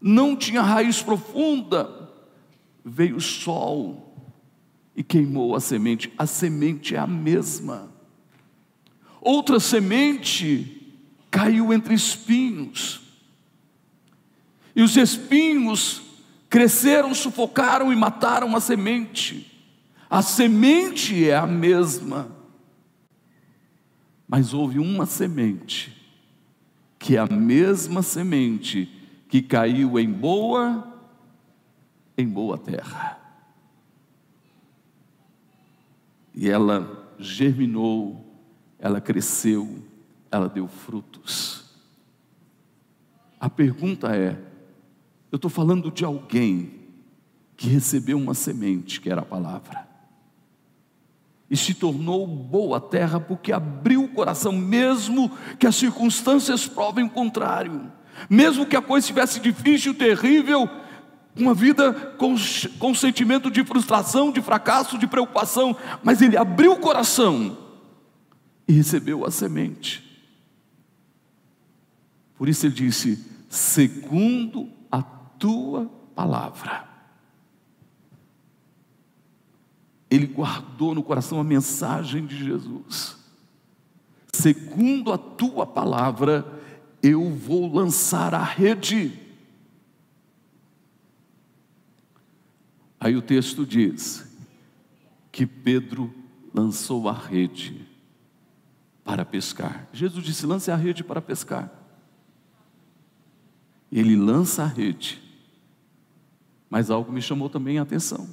não 0.00 0.34
tinha 0.34 0.62
raiz 0.62 1.02
profunda, 1.02 2.10
veio 2.82 3.16
o 3.16 3.20
sol 3.20 4.14
e 4.96 5.02
queimou 5.02 5.54
a 5.54 5.60
semente. 5.60 6.12
A 6.16 6.26
semente 6.26 6.94
é 6.94 6.98
a 6.98 7.06
mesma. 7.06 7.89
Outra 9.20 9.60
semente 9.60 10.96
caiu 11.30 11.72
entre 11.72 11.94
espinhos, 11.94 13.00
e 14.74 14.82
os 14.82 14.96
espinhos 14.96 16.02
cresceram, 16.48 17.14
sufocaram 17.14 17.92
e 17.92 17.96
mataram 17.96 18.56
a 18.56 18.60
semente. 18.60 19.46
A 20.08 20.22
semente 20.22 21.28
é 21.28 21.36
a 21.36 21.46
mesma, 21.46 22.34
mas 24.26 24.52
houve 24.54 24.78
uma 24.78 25.06
semente, 25.06 25.96
que 26.98 27.16
é 27.16 27.20
a 27.20 27.26
mesma 27.26 28.02
semente 28.02 28.88
que 29.28 29.40
caiu 29.40 29.98
em 29.98 30.10
boa, 30.10 31.00
em 32.18 32.26
boa 32.26 32.58
terra. 32.58 33.18
E 36.34 36.48
ela 36.48 37.14
germinou, 37.18 38.29
ela 38.80 39.00
cresceu, 39.00 39.78
ela 40.30 40.48
deu 40.48 40.66
frutos. 40.66 41.64
A 43.38 43.48
pergunta 43.48 44.14
é: 44.14 44.38
eu 45.30 45.36
estou 45.36 45.50
falando 45.50 45.90
de 45.90 46.04
alguém 46.04 46.72
que 47.56 47.68
recebeu 47.68 48.18
uma 48.18 48.34
semente, 48.34 49.00
que 49.00 49.10
era 49.10 49.20
a 49.20 49.24
palavra, 49.24 49.86
e 51.50 51.56
se 51.56 51.74
tornou 51.74 52.26
boa 52.26 52.80
terra 52.80 53.20
porque 53.20 53.52
abriu 53.52 54.04
o 54.04 54.08
coração, 54.08 54.52
mesmo 54.52 55.30
que 55.58 55.66
as 55.66 55.76
circunstâncias 55.76 56.66
provem 56.66 57.04
o 57.04 57.10
contrário 57.10 57.92
mesmo 58.28 58.66
que 58.66 58.76
a 58.76 58.82
coisa 58.82 59.04
estivesse 59.04 59.40
difícil, 59.40 59.94
terrível, 59.94 60.68
uma 61.36 61.54
vida 61.54 61.92
com, 62.18 62.34
com 62.78 62.94
sentimento 62.94 63.50
de 63.50 63.64
frustração, 63.64 64.32
de 64.32 64.42
fracasso, 64.42 64.98
de 64.98 65.06
preocupação, 65.06 65.76
mas 66.02 66.20
ele 66.20 66.36
abriu 66.36 66.72
o 66.72 66.80
coração 66.80 67.56
e 68.70 68.72
recebeu 68.72 69.26
a 69.26 69.32
semente. 69.32 70.00
Por 72.38 72.48
isso 72.48 72.64
ele 72.66 72.74
disse: 72.74 73.18
segundo 73.48 74.70
a 74.88 75.02
tua 75.02 75.86
palavra. 76.14 76.88
Ele 80.08 80.26
guardou 80.26 80.94
no 80.94 81.02
coração 81.02 81.40
a 81.40 81.44
mensagem 81.44 82.24
de 82.26 82.44
Jesus. 82.44 83.16
Segundo 84.32 85.12
a 85.12 85.18
tua 85.18 85.66
palavra, 85.66 86.46
eu 87.02 87.28
vou 87.28 87.72
lançar 87.72 88.34
a 88.34 88.42
rede. 88.42 89.18
Aí 93.00 93.16
o 93.16 93.22
texto 93.22 93.66
diz 93.66 94.28
que 95.32 95.44
Pedro 95.44 96.14
lançou 96.54 97.08
a 97.08 97.12
rede 97.12 97.89
para 99.10 99.24
pescar. 99.24 99.88
Jesus 99.92 100.24
disse: 100.24 100.46
lance 100.46 100.70
a 100.70 100.76
rede 100.76 101.02
para 101.02 101.20
pescar. 101.20 101.68
Ele 103.90 104.14
lança 104.14 104.62
a 104.62 104.66
rede, 104.66 105.20
mas 106.70 106.92
algo 106.92 107.10
me 107.10 107.20
chamou 107.20 107.50
também 107.50 107.80
a 107.80 107.82
atenção. 107.82 108.28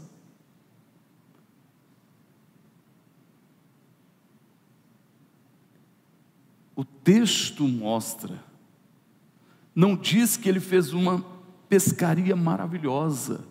O 6.75 6.85
texto 6.85 7.67
mostra 7.67 8.39
não 9.73 9.95
diz 9.95 10.37
que 10.37 10.47
ele 10.47 10.59
fez 10.59 10.93
uma 10.93 11.25
pescaria 11.67 12.35
maravilhosa. 12.35 13.43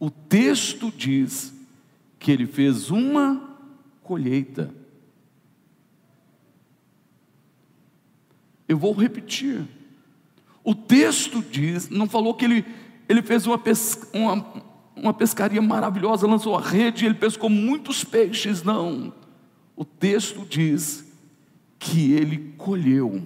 O 0.00 0.10
texto 0.10 0.90
diz 0.90 1.54
que 2.18 2.32
ele 2.32 2.48
fez 2.48 2.90
uma 2.90 3.56
colheita. 4.02 4.74
Eu 8.68 8.78
vou 8.78 8.92
repetir. 8.92 9.66
O 10.62 10.74
texto 10.74 11.42
diz, 11.42 11.88
não 11.88 12.08
falou 12.08 12.34
que 12.34 12.44
ele, 12.44 12.64
ele 13.08 13.22
fez 13.22 13.46
uma, 13.46 13.58
pes, 13.58 13.98
uma, 14.12 14.46
uma 14.94 15.14
pescaria 15.14 15.62
maravilhosa, 15.62 16.26
lançou 16.26 16.56
a 16.56 16.60
rede, 16.60 17.06
ele 17.06 17.14
pescou 17.14 17.48
muitos 17.48 18.04
peixes, 18.04 18.62
não. 18.62 19.12
O 19.74 19.84
texto 19.84 20.46
diz 20.48 21.04
que 21.78 22.12
ele 22.12 22.52
colheu 22.58 23.22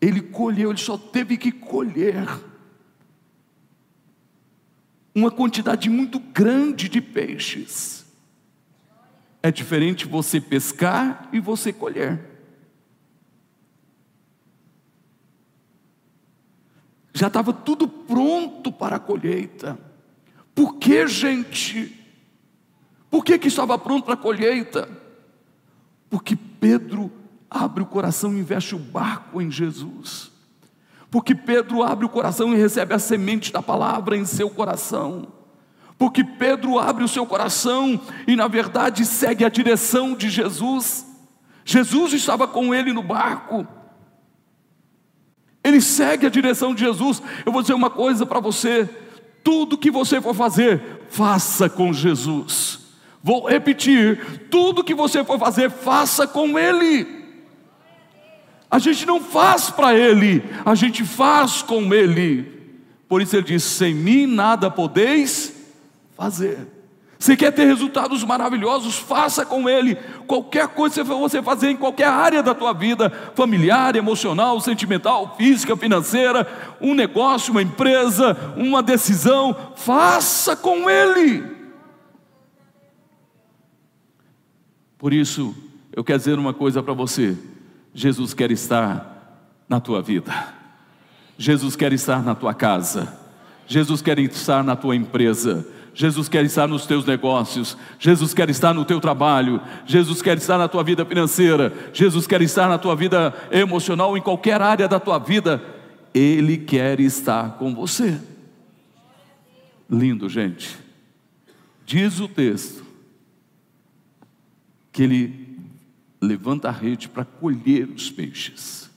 ele 0.00 0.22
colheu, 0.22 0.70
ele 0.70 0.78
só 0.78 0.96
teve 0.96 1.36
que 1.36 1.52
colher 1.52 2.26
uma 5.14 5.30
quantidade 5.30 5.90
muito 5.90 6.18
grande 6.18 6.88
de 6.88 7.00
peixes. 7.00 8.06
é 9.42 9.50
diferente 9.50 10.06
você 10.06 10.40
pescar 10.40 11.28
e 11.32 11.40
você 11.40 11.72
colher. 11.72 12.29
Já 17.12 17.26
estava 17.26 17.52
tudo 17.52 17.88
pronto 17.88 18.70
para 18.70 18.96
a 18.96 19.00
colheita. 19.00 19.78
Por 20.54 20.76
que, 20.76 21.06
gente? 21.06 21.96
Por 23.10 23.24
que, 23.24 23.38
que 23.38 23.48
estava 23.48 23.78
pronto 23.78 24.04
para 24.04 24.14
a 24.14 24.16
colheita? 24.16 24.88
Porque 26.08 26.36
Pedro 26.36 27.10
abre 27.50 27.82
o 27.82 27.86
coração 27.86 28.32
e 28.34 28.40
investe 28.40 28.74
o 28.74 28.78
barco 28.78 29.40
em 29.42 29.50
Jesus. 29.50 30.30
Porque 31.10 31.34
Pedro 31.34 31.82
abre 31.82 32.06
o 32.06 32.08
coração 32.08 32.54
e 32.54 32.56
recebe 32.56 32.94
a 32.94 32.98
semente 32.98 33.52
da 33.52 33.60
palavra 33.60 34.16
em 34.16 34.24
seu 34.24 34.48
coração. 34.48 35.28
Porque 35.98 36.22
Pedro 36.22 36.78
abre 36.78 37.02
o 37.02 37.08
seu 37.08 37.26
coração 37.26 38.00
e, 38.26 38.36
na 38.36 38.46
verdade, 38.46 39.04
segue 39.04 39.44
a 39.44 39.48
direção 39.48 40.14
de 40.14 40.30
Jesus. 40.30 41.04
Jesus 41.64 42.12
estava 42.12 42.46
com 42.46 42.74
ele 42.74 42.92
no 42.92 43.02
barco. 43.02 43.66
Ele 45.70 45.80
segue 45.80 46.26
a 46.26 46.30
direção 46.30 46.74
de 46.74 46.84
Jesus. 46.84 47.22
Eu 47.46 47.52
vou 47.52 47.62
dizer 47.62 47.74
uma 47.74 47.90
coisa 47.90 48.26
para 48.26 48.40
você: 48.40 48.88
tudo 49.42 49.78
que 49.78 49.90
você 49.90 50.20
for 50.20 50.34
fazer, 50.34 50.82
faça 51.08 51.68
com 51.68 51.92
Jesus. 51.92 52.80
Vou 53.22 53.48
repetir: 53.48 54.48
tudo 54.50 54.84
que 54.84 54.94
você 54.94 55.24
for 55.24 55.38
fazer, 55.38 55.70
faça 55.70 56.26
com 56.26 56.58
Ele. 56.58 57.20
A 58.70 58.78
gente 58.78 59.06
não 59.06 59.20
faz 59.20 59.70
para 59.70 59.94
Ele, 59.94 60.42
a 60.64 60.74
gente 60.74 61.04
faz 61.04 61.62
com 61.62 61.92
Ele. 61.94 62.60
Por 63.08 63.20
isso 63.20 63.36
ele 63.36 63.46
diz: 63.46 63.62
sem 63.62 63.94
mim 63.94 64.26
nada 64.26 64.70
podeis 64.70 65.52
fazer. 66.16 66.79
Você 67.20 67.36
quer 67.36 67.52
ter 67.52 67.66
resultados 67.66 68.24
maravilhosos? 68.24 68.96
Faça 68.96 69.44
com 69.44 69.68
Ele. 69.68 69.94
Qualquer 70.26 70.68
coisa 70.68 71.04
que 71.04 71.08
você 71.10 71.42
fazer 71.42 71.68
em 71.68 71.76
qualquer 71.76 72.08
área 72.08 72.42
da 72.42 72.54
tua 72.54 72.72
vida, 72.72 73.10
familiar, 73.34 73.94
emocional, 73.94 74.58
sentimental, 74.58 75.36
física, 75.36 75.76
financeira, 75.76 76.48
um 76.80 76.94
negócio, 76.94 77.50
uma 77.50 77.60
empresa, 77.60 78.54
uma 78.56 78.82
decisão, 78.82 79.54
faça 79.76 80.56
com 80.56 80.88
Ele. 80.88 81.44
Por 84.96 85.12
isso, 85.12 85.54
eu 85.92 86.02
quero 86.02 86.18
dizer 86.20 86.38
uma 86.38 86.54
coisa 86.54 86.82
para 86.82 86.94
você: 86.94 87.36
Jesus 87.92 88.32
quer 88.32 88.50
estar 88.50 89.44
na 89.68 89.78
tua 89.78 90.00
vida, 90.00 90.32
Jesus 91.36 91.76
quer 91.76 91.92
estar 91.92 92.22
na 92.22 92.34
tua 92.34 92.54
casa, 92.54 93.14
Jesus 93.66 94.00
quer 94.00 94.18
estar 94.20 94.64
na 94.64 94.74
tua 94.74 94.96
empresa. 94.96 95.79
Jesus 96.00 96.30
quer 96.30 96.46
estar 96.46 96.66
nos 96.66 96.86
teus 96.86 97.04
negócios, 97.04 97.76
Jesus 97.98 98.32
quer 98.32 98.48
estar 98.48 98.72
no 98.72 98.86
teu 98.86 98.98
trabalho, 99.02 99.60
Jesus 99.84 100.22
quer 100.22 100.38
estar 100.38 100.56
na 100.56 100.66
tua 100.66 100.82
vida 100.82 101.04
financeira, 101.04 101.90
Jesus 101.92 102.26
quer 102.26 102.40
estar 102.40 102.70
na 102.70 102.78
tua 102.78 102.96
vida 102.96 103.34
emocional, 103.50 104.16
em 104.16 104.22
qualquer 104.22 104.62
área 104.62 104.88
da 104.88 104.98
tua 104.98 105.18
vida, 105.18 105.62
Ele 106.14 106.56
quer 106.56 107.00
estar 107.00 107.58
com 107.58 107.74
você. 107.74 108.18
Lindo, 109.90 110.26
gente. 110.26 110.78
Diz 111.84 112.18
o 112.18 112.26
texto 112.26 112.82
que 114.90 115.02
ele 115.02 115.58
levanta 116.18 116.68
a 116.68 116.72
rede 116.72 117.10
para 117.10 117.26
colher 117.26 117.86
os 117.90 118.10
peixes. 118.10 118.90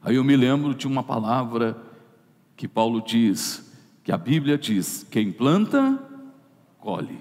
Aí 0.00 0.14
eu 0.14 0.22
me 0.22 0.36
lembro 0.36 0.72
de 0.72 0.86
uma 0.86 1.02
palavra 1.02 1.76
que 2.56 2.68
Paulo 2.68 3.02
diz, 3.04 3.65
que 4.06 4.12
a 4.12 4.16
Bíblia 4.16 4.56
diz: 4.56 5.04
quem 5.10 5.32
planta, 5.32 6.00
colhe. 6.78 7.18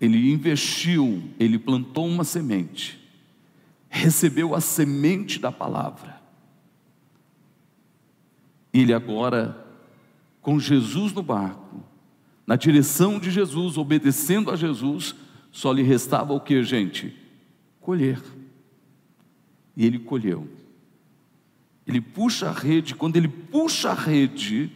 Ele 0.00 0.32
investiu, 0.32 1.22
ele 1.38 1.56
plantou 1.56 2.04
uma 2.04 2.24
semente, 2.24 2.98
recebeu 3.88 4.56
a 4.56 4.60
semente 4.60 5.38
da 5.38 5.52
palavra. 5.52 6.20
Ele 8.74 8.92
agora, 8.92 9.64
com 10.42 10.58
Jesus 10.58 11.12
no 11.12 11.22
barco, 11.22 11.80
na 12.44 12.56
direção 12.56 13.20
de 13.20 13.30
Jesus, 13.30 13.78
obedecendo 13.78 14.50
a 14.50 14.56
Jesus, 14.56 15.14
só 15.52 15.70
lhe 15.70 15.82
restava 15.82 16.32
o 16.32 16.40
que, 16.40 16.60
gente? 16.64 17.16
Colher. 17.80 18.20
E 19.76 19.86
ele 19.86 20.00
colheu. 20.00 20.48
Ele 21.86 22.00
puxa 22.00 22.48
a 22.48 22.52
rede, 22.52 22.94
quando 22.94 23.16
ele 23.16 23.28
puxa 23.28 23.90
a 23.90 23.94
rede, 23.94 24.72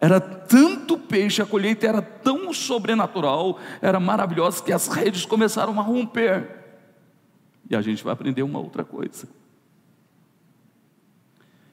era 0.00 0.20
tanto 0.20 0.98
peixe, 0.98 1.42
a 1.42 1.46
colheita 1.46 1.86
era 1.86 2.02
tão 2.02 2.52
sobrenatural, 2.52 3.58
era 3.80 4.00
maravilhosa, 4.00 4.62
que 4.62 4.72
as 4.72 4.88
redes 4.88 5.24
começaram 5.24 5.78
a 5.78 5.82
romper. 5.82 6.58
E 7.70 7.76
a 7.76 7.82
gente 7.82 8.02
vai 8.02 8.12
aprender 8.12 8.42
uma 8.42 8.58
outra 8.58 8.84
coisa. 8.84 9.28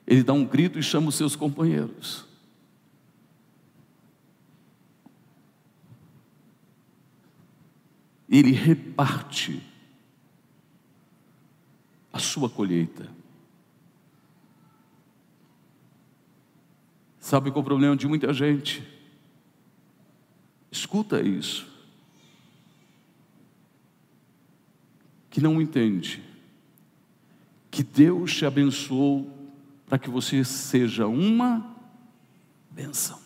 Ele 0.05 0.21
dá 0.21 0.33
um 0.33 0.45
grito 0.45 0.77
e 0.77 0.83
chama 0.83 1.09
os 1.09 1.15
seus 1.15 1.35
companheiros. 1.35 2.25
Ele 8.29 8.51
reparte 8.51 9.63
a 12.11 12.19
sua 12.19 12.49
colheita. 12.49 13.14
Sabe 17.25 17.49
qual 17.49 17.61
é 17.61 17.61
o 17.61 17.65
problema 17.65 17.97
de 17.97 18.07
muita 18.07 18.31
gente? 18.31 18.87
Escuta 20.71 21.23
isso. 21.23 21.65
Que 25.31 25.41
não 25.41 25.59
entende 25.59 26.21
que 27.71 27.81
Deus 27.81 28.31
te 28.31 28.45
abençoou 28.45 29.27
para 29.87 29.97
que 29.97 30.07
você 30.07 30.43
seja 30.43 31.07
uma 31.07 31.65
benção. 32.69 33.19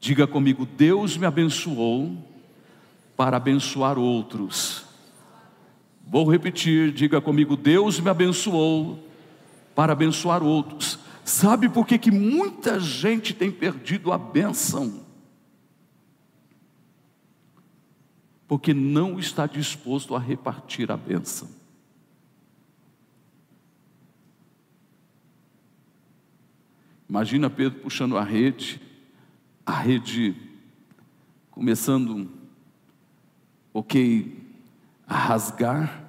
Diga 0.00 0.26
comigo, 0.26 0.66
Deus 0.66 1.16
me 1.16 1.26
abençoou 1.26 2.28
para 3.16 3.36
abençoar 3.36 4.00
outros. 4.00 4.84
Vou 6.04 6.28
repetir, 6.28 6.90
diga 6.90 7.20
comigo, 7.20 7.56
Deus 7.56 8.00
me 8.00 8.10
abençoou 8.10 8.98
para 9.76 9.92
abençoar 9.92 10.42
outros. 10.42 11.03
Sabe 11.24 11.70
por 11.70 11.86
que, 11.86 11.98
que 11.98 12.10
muita 12.10 12.78
gente 12.78 13.32
tem 13.32 13.50
perdido 13.50 14.12
a 14.12 14.18
benção? 14.18 15.02
Porque 18.46 18.74
não 18.74 19.18
está 19.18 19.46
disposto 19.46 20.14
a 20.14 20.18
repartir 20.18 20.92
a 20.92 20.96
benção. 20.98 21.48
Imagina 27.08 27.48
Pedro 27.48 27.80
puxando 27.80 28.18
a 28.18 28.22
rede, 28.22 28.80
a 29.64 29.72
rede 29.72 30.36
começando, 31.50 32.30
ok, 33.72 34.36
a 35.06 35.16
rasgar, 35.16 36.03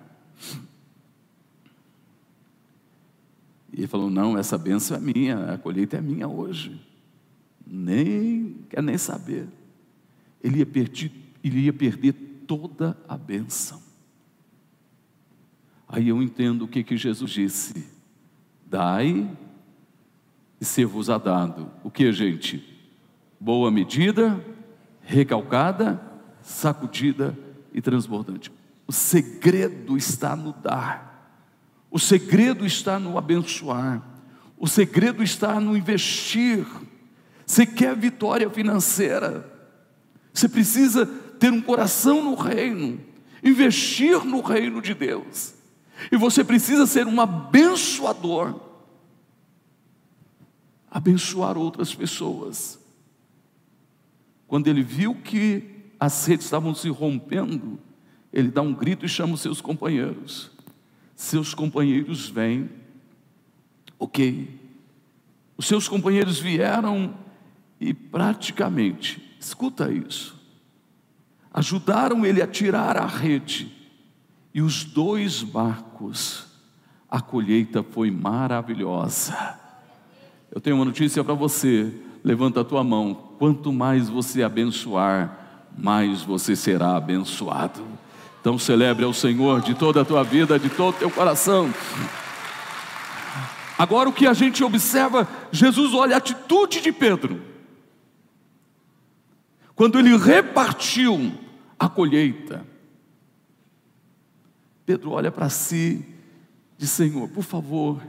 E 3.76 3.82
ele 3.82 3.88
falou: 3.88 4.10
Não, 4.10 4.38
essa 4.38 4.58
benção 4.58 4.96
é 4.96 5.00
minha, 5.02 5.54
a 5.54 5.58
colheita 5.58 5.98
é 5.98 6.02
minha 6.02 6.30
hoje. 6.30 6.80
Nem 7.68 8.56
quer 8.70 8.82
nem 8.82 8.98
saber. 8.98 9.48
Ele 10.42 10.60
ia 10.60 10.66
perder, 10.66 11.12
ele 11.44 11.60
ia 11.60 11.74
perder 11.74 12.14
toda 12.48 12.98
a 13.08 13.18
benção. 13.18 13.82
Aí 15.90 16.08
eu 16.08 16.24
entendo 16.24 16.64
o 16.64 16.68
que, 16.70 16.86
que 16.86 16.96
Jesus 16.96 17.30
disse: 17.32 17.86
Dai 18.66 19.30
e 20.60 20.64
ser-vos-á 20.64 21.18
dado. 21.18 21.70
O 21.84 21.92
que, 21.92 22.10
gente? 22.14 22.64
Boa 23.38 23.70
medida, 23.70 24.42
recalcada, 25.02 26.02
sacudida 26.42 27.38
e 27.74 27.82
transbordante. 27.82 28.50
O 28.88 28.94
segredo 28.94 29.98
está 29.98 30.34
no 30.34 30.54
dar. 30.54 31.15
O 31.96 32.00
segredo 32.00 32.66
está 32.66 33.00
no 33.00 33.18
abençoar, 33.18 34.04
o 34.58 34.68
segredo 34.68 35.24
está 35.24 35.62
no 35.62 35.78
investir. 35.78 36.68
Você 37.46 37.66
quer 37.66 37.96
vitória 37.96 38.50
financeira, 38.50 39.50
você 40.34 40.50
precisa 40.50 41.06
ter 41.06 41.54
um 41.54 41.62
coração 41.62 42.22
no 42.22 42.36
reino, 42.36 43.00
investir 43.42 44.26
no 44.26 44.42
reino 44.42 44.82
de 44.82 44.94
Deus, 44.94 45.54
e 46.12 46.18
você 46.18 46.44
precisa 46.44 46.86
ser 46.86 47.08
um 47.08 47.22
abençoador. 47.22 48.60
Abençoar 50.92 51.58
outras 51.58 51.96
pessoas. 51.96 52.78
Quando 54.48 54.68
ele 54.68 54.84
viu 54.84 55.16
que 55.16 55.94
as 55.98 56.26
redes 56.26 56.44
estavam 56.44 56.76
se 56.76 56.90
rompendo, 56.90 57.80
ele 58.34 58.52
dá 58.52 58.62
um 58.62 58.74
grito 58.74 59.06
e 59.06 59.08
chama 59.08 59.36
os 59.36 59.40
seus 59.40 59.62
companheiros 59.62 60.54
seus 61.16 61.54
companheiros 61.54 62.30
vêm, 62.30 62.70
ok. 63.98 64.60
Os 65.58 65.66
seus 65.66 65.88
companheiros 65.88 66.40
vieram 66.40 67.16
e 67.80 67.94
praticamente, 67.94 69.36
escuta 69.40 69.92
isso, 69.92 70.36
ajudaram 71.54 72.26
ele 72.26 72.42
a 72.42 72.48
tirar 72.48 72.98
a 72.98 73.06
rede 73.06 73.72
e 74.54 74.62
os 74.62 74.84
dois 74.84 75.42
barcos. 75.42 76.46
A 77.10 77.22
colheita 77.22 77.84
foi 77.84 78.12
maravilhosa. 78.12 79.60
Eu 80.52 80.60
tenho 80.60 80.76
uma 80.76 80.86
notícia 80.86 81.24
para 81.24 81.34
você. 81.34 81.94
Levanta 82.24 82.62
a 82.62 82.66
tua 82.66 82.84
mão. 82.84 83.14
Quanto 83.38 83.72
mais 83.72 84.10
você 84.10 84.44
abençoar, 84.44 85.70
mais 85.78 86.22
você 86.24 86.56
será 86.56 86.96
abençoado. 86.96 87.86
Então 88.46 88.60
celebre 88.60 89.04
ao 89.04 89.12
Senhor 89.12 89.60
de 89.60 89.74
toda 89.74 90.02
a 90.02 90.06
tua 90.06 90.22
vida, 90.24 90.60
de 90.60 90.70
todo 90.70 90.94
o 90.94 91.00
teu 91.00 91.10
coração. 91.10 91.74
Agora 93.76 94.08
o 94.08 94.14
que 94.14 94.28
a 94.28 94.34
gente 94.34 94.64
observa, 94.64 95.28
Jesus 95.52 95.96
olha 95.96 96.14
a 96.14 96.20
atitude 96.20 96.80
de 96.80 96.92
Pedro. 96.92 97.42
Quando 99.74 99.98
ele 99.98 100.16
repartiu 100.16 101.34
a 101.80 101.90
colheita, 101.90 102.64
Pedro 104.86 105.10
olha 105.10 105.32
para 105.32 105.50
si 105.50 106.06
e 106.78 106.82
diz: 106.82 106.92
Senhor, 106.92 107.28
por 107.30 107.44
favor, 107.44 108.00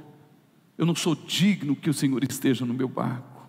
eu 0.76 0.84
não 0.84 0.94
sou 0.94 1.14
digno 1.14 1.74
que 1.74 1.88
o 1.88 1.94
Senhor 1.94 2.22
esteja 2.22 2.66
no 2.66 2.74
meu 2.74 2.88
barco, 2.88 3.48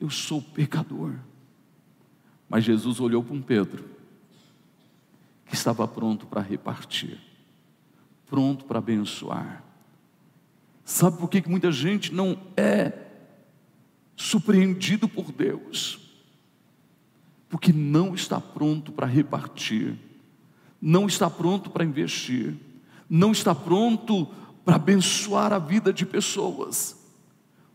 eu 0.00 0.08
sou 0.08 0.40
pecador. 0.40 1.12
Mas 2.48 2.64
Jesus 2.64 3.00
olhou 3.00 3.22
para 3.22 3.34
um 3.34 3.42
Pedro, 3.42 3.99
estava 5.54 5.86
pronto 5.86 6.26
para 6.26 6.40
repartir, 6.40 7.18
pronto 8.26 8.64
para 8.64 8.78
abençoar. 8.78 9.64
Sabe 10.84 11.18
por 11.18 11.28
que 11.28 11.48
muita 11.48 11.70
gente 11.70 12.12
não 12.12 12.38
é 12.56 12.92
surpreendido 14.16 15.08
por 15.08 15.30
Deus? 15.32 16.00
Porque 17.48 17.72
não 17.72 18.14
está 18.14 18.40
pronto 18.40 18.92
para 18.92 19.06
repartir, 19.06 19.96
não 20.80 21.06
está 21.06 21.28
pronto 21.28 21.70
para 21.70 21.84
investir, 21.84 22.56
não 23.08 23.32
está 23.32 23.54
pronto 23.54 24.26
para 24.64 24.76
abençoar 24.76 25.52
a 25.52 25.58
vida 25.58 25.92
de 25.92 26.06
pessoas. 26.06 26.96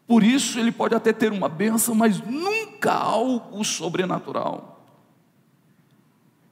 Por 0.08 0.24
isso 0.24 0.60
ele 0.60 0.72
pode 0.72 0.94
até 0.94 1.12
ter 1.12 1.32
uma 1.32 1.50
benção, 1.50 1.96
mas 1.96 2.22
nunca 2.22 2.94
algo 2.94 3.64
sobrenatural. 3.64 4.75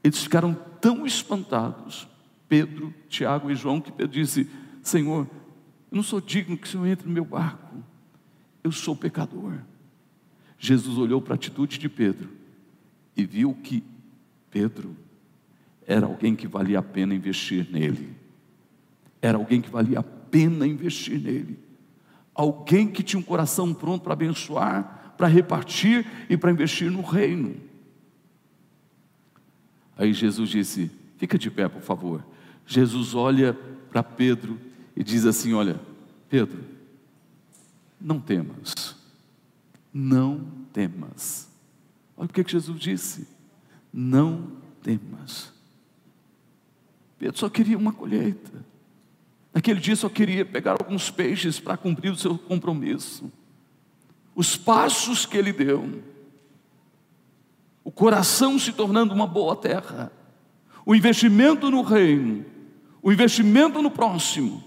Eles 0.03 0.21
ficaram 0.21 0.53
tão 0.81 1.05
espantados, 1.05 2.07
Pedro, 2.49 2.93
Tiago 3.07 3.49
e 3.49 3.55
João, 3.55 3.79
que 3.79 3.91
Pedro 3.91 4.11
disse: 4.11 4.49
Senhor, 4.81 5.27
eu 5.91 5.95
não 5.95 6.03
sou 6.03 6.19
digno 6.19 6.57
que 6.57 6.67
o 6.67 6.69
Senhor 6.69 6.85
entre 6.87 7.07
no 7.07 7.13
meu 7.13 7.25
barco. 7.25 7.83
Eu 8.63 8.71
sou 8.71 8.95
pecador. 8.95 9.59
Jesus 10.57 10.97
olhou 10.97 11.21
para 11.21 11.33
a 11.33 11.35
atitude 11.35 11.77
de 11.77 11.89
Pedro 11.89 12.29
e 13.15 13.25
viu 13.25 13.53
que 13.53 13.83
Pedro 14.49 14.95
era 15.85 16.05
alguém 16.05 16.35
que 16.35 16.47
valia 16.47 16.79
a 16.79 16.83
pena 16.83 17.13
investir 17.13 17.67
nele. 17.71 18.15
Era 19.21 19.37
alguém 19.37 19.61
que 19.61 19.69
valia 19.69 19.99
a 19.99 20.03
pena 20.03 20.65
investir 20.65 21.19
nele. 21.19 21.59
Alguém 22.33 22.87
que 22.87 23.03
tinha 23.03 23.19
um 23.19 23.23
coração 23.23 23.73
pronto 23.73 24.03
para 24.03 24.13
abençoar, 24.13 25.13
para 25.17 25.27
repartir 25.27 26.05
e 26.29 26.37
para 26.37 26.51
investir 26.51 26.89
no 26.89 27.01
reino. 27.01 27.55
Aí 29.97 30.13
Jesus 30.13 30.49
disse: 30.49 30.91
Fica 31.17 31.37
de 31.37 31.49
pé, 31.49 31.67
por 31.67 31.81
favor. 31.81 32.25
Jesus 32.65 33.13
olha 33.13 33.53
para 33.89 34.03
Pedro 34.03 34.59
e 34.95 35.03
diz 35.03 35.25
assim: 35.25 35.53
Olha, 35.53 35.79
Pedro, 36.29 36.63
não 37.99 38.19
temas, 38.19 38.95
não 39.93 40.45
temas. 40.71 41.49
Olha 42.17 42.29
o 42.29 42.33
que 42.33 42.43
Jesus 42.51 42.79
disse: 42.79 43.27
Não 43.91 44.51
temas. 44.81 45.51
Pedro 47.17 47.39
só 47.39 47.49
queria 47.49 47.77
uma 47.77 47.93
colheita. 47.93 48.65
Naquele 49.53 49.79
dia 49.79 49.95
só 49.95 50.09
queria 50.09 50.43
pegar 50.43 50.71
alguns 50.71 51.11
peixes 51.11 51.59
para 51.59 51.77
cumprir 51.77 52.11
o 52.11 52.17
seu 52.17 52.37
compromisso. 52.37 53.31
Os 54.35 54.57
passos 54.57 55.27
que 55.27 55.37
ele 55.37 55.53
deu, 55.53 56.01
o 57.83 57.91
coração 57.91 58.57
se 58.57 58.71
tornando 58.71 59.13
uma 59.13 59.27
boa 59.27 59.55
terra, 59.55 60.11
o 60.85 60.95
investimento 60.95 61.69
no 61.69 61.81
reino, 61.81 62.45
o 63.01 63.11
investimento 63.11 63.81
no 63.81 63.91
próximo, 63.91 64.63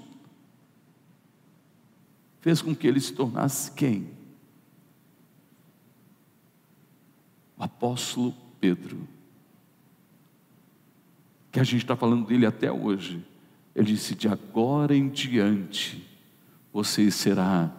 fez 2.40 2.60
com 2.60 2.74
que 2.74 2.86
ele 2.86 3.00
se 3.00 3.12
tornasse 3.12 3.70
quem? 3.72 4.10
O 7.56 7.64
apóstolo 7.64 8.34
Pedro. 8.60 9.08
Que 11.50 11.58
a 11.58 11.64
gente 11.64 11.82
está 11.82 11.96
falando 11.96 12.26
dele 12.26 12.44
até 12.44 12.70
hoje. 12.70 13.24
Ele 13.74 13.86
disse: 13.86 14.14
de 14.14 14.28
agora 14.28 14.94
em 14.94 15.08
diante, 15.08 16.06
você 16.72 17.10
será 17.10 17.72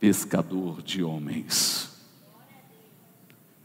pescador 0.00 0.82
de 0.82 1.04
homens. 1.04 1.97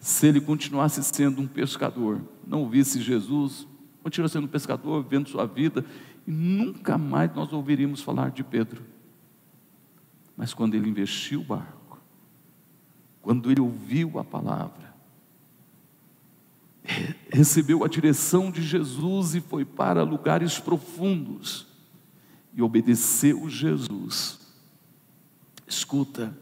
Se 0.03 0.27
ele 0.27 0.41
continuasse 0.41 1.01
sendo 1.01 1.41
um 1.41 1.47
pescador, 1.47 2.21
não 2.45 2.67
visse 2.69 3.01
Jesus, 3.01 3.65
continua 4.01 4.27
sendo 4.27 4.43
um 4.43 4.49
pescador, 4.49 5.01
vivendo 5.01 5.29
sua 5.29 5.45
vida, 5.45 5.85
e 6.27 6.29
nunca 6.29 6.97
mais 6.97 7.33
nós 7.33 7.53
ouviríamos 7.53 8.01
falar 8.01 8.29
de 8.29 8.43
Pedro. 8.43 8.83
Mas 10.35 10.53
quando 10.53 10.75
ele 10.75 10.89
investiu 10.89 11.39
o 11.39 11.45
barco, 11.45 12.01
quando 13.21 13.49
ele 13.49 13.61
ouviu 13.61 14.19
a 14.19 14.25
palavra, 14.25 14.93
recebeu 17.31 17.85
a 17.85 17.87
direção 17.87 18.51
de 18.51 18.61
Jesus 18.61 19.35
e 19.35 19.39
foi 19.39 19.63
para 19.63 20.03
lugares 20.03 20.59
profundos 20.59 21.65
e 22.53 22.61
obedeceu 22.61 23.47
Jesus. 23.47 24.37
Escuta, 25.65 26.37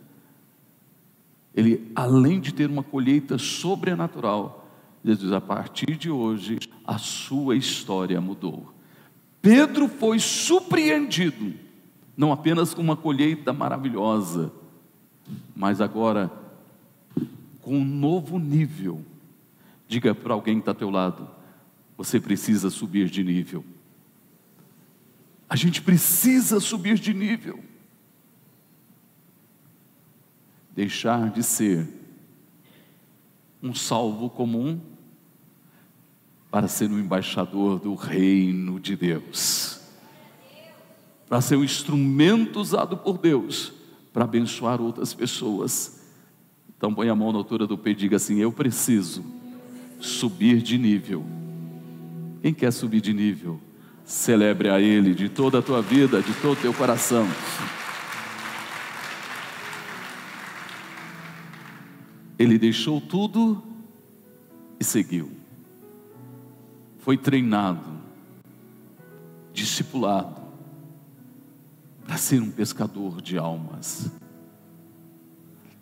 ele 1.56 1.92
além 1.96 2.40
de 2.40 2.54
ter 2.54 2.70
uma 2.70 2.84
colheita 2.84 3.38
sobrenatural, 3.38 4.70
Jesus, 5.04 5.32
a 5.34 5.42
partir 5.42 5.98
de 5.98 6.10
hoje, 6.10 6.60
a 6.86 6.98
sua 6.98 7.56
história 7.56 8.22
mudou. 8.22 8.74
Pedro 9.42 9.88
foi 9.88 10.20
surpreendido 10.20 11.54
não 12.16 12.32
apenas 12.32 12.74
com 12.74 12.82
uma 12.82 12.96
colheita 12.96 13.52
maravilhosa, 13.52 14.52
mas 15.56 15.82
agora 15.82 16.32
com 17.62 17.78
um 17.78 17.86
novo 17.86 18.38
nível. 18.38 19.04
Diga 19.88 20.14
para 20.14 20.34
alguém 20.34 20.56
que 20.56 20.62
está 20.62 20.72
ao 20.72 20.76
teu 20.76 20.90
lado: 20.90 21.28
você 21.98 22.20
precisa 22.20 22.70
subir 22.70 23.10
de 23.10 23.24
nível. 23.24 23.66
A 25.50 25.56
gente 25.56 25.82
precisa 25.82 26.60
subir 26.60 27.00
de 27.00 27.14
nível. 27.14 27.60
Deixar 30.76 31.30
de 31.30 31.44
ser 31.44 31.88
um 33.62 33.74
salvo 33.74 34.30
comum 34.30 34.80
para 36.50 36.68
ser 36.68 36.90
um 36.90 37.00
embaixador 37.00 37.80
do 37.80 37.96
reino 37.96 38.80
de 38.80 38.96
Deus 38.96 39.82
para 41.32 41.40
ser 41.40 41.56
um 41.56 41.64
instrumento 41.64 42.60
usado 42.60 42.98
por 42.98 43.18
Deus 43.18 43.72
para 44.12 44.26
abençoar 44.26 44.82
outras 44.82 45.14
pessoas. 45.14 46.02
Então 46.76 46.94
põe 46.94 47.08
a 47.08 47.16
mão 47.16 47.32
na 47.32 47.38
altura 47.38 47.66
do 47.66 47.78
peito 47.78 48.00
e 48.00 48.02
diga 48.02 48.18
assim: 48.18 48.40
Eu 48.42 48.52
preciso 48.52 49.24
subir 50.02 50.62
de 50.62 50.78
nível. 50.78 51.24
Quem 52.42 52.54
quer 52.54 52.74
subir 52.74 53.00
de 53.00 53.14
nível? 53.14 53.62
Celebre 54.04 54.68
a 54.68 54.82
Ele 54.82 55.16
de 55.16 55.30
toda 55.30 55.60
a 55.60 55.62
tua 55.62 55.82
vida, 55.82 56.22
de 56.22 56.34
todo 56.42 56.52
o 56.52 56.62
teu 56.62 56.74
coração. 56.74 57.26
Ele 62.42 62.58
deixou 62.58 63.00
tudo 63.00 63.62
e 64.80 64.84
seguiu. 64.84 65.30
Foi 66.98 67.16
treinado, 67.16 67.88
discipulado, 69.54 70.42
para 72.04 72.18
ser 72.18 72.42
um 72.42 72.50
pescador 72.50 73.22
de 73.22 73.38
almas. 73.38 74.12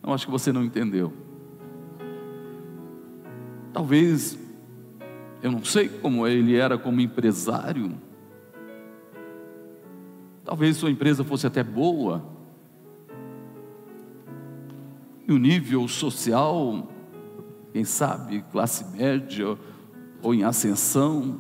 Não 0.04 0.14
acho 0.14 0.26
que 0.26 0.32
você 0.34 0.52
não 0.52 0.62
entendeu. 0.62 1.14
Talvez, 3.72 4.38
eu 5.42 5.54
não 5.54 5.64
sei 5.64 5.88
como 5.88 6.28
ele 6.28 6.58
era 6.58 6.78
como 6.78 7.00
empresário. 7.00 7.98
Talvez 10.44 10.76
sua 10.76 10.92
empresa 10.92 11.24
fosse 11.24 11.48
até 11.48 11.64
boa. 11.64 12.22
E 15.30 15.32
o 15.32 15.38
nível 15.38 15.88
social, 15.88 16.92
quem 17.72 17.86
sabe, 17.86 18.44
classe 18.52 18.84
média 18.98 19.58
ou 20.22 20.34
em 20.34 20.44
ascensão. 20.44 21.40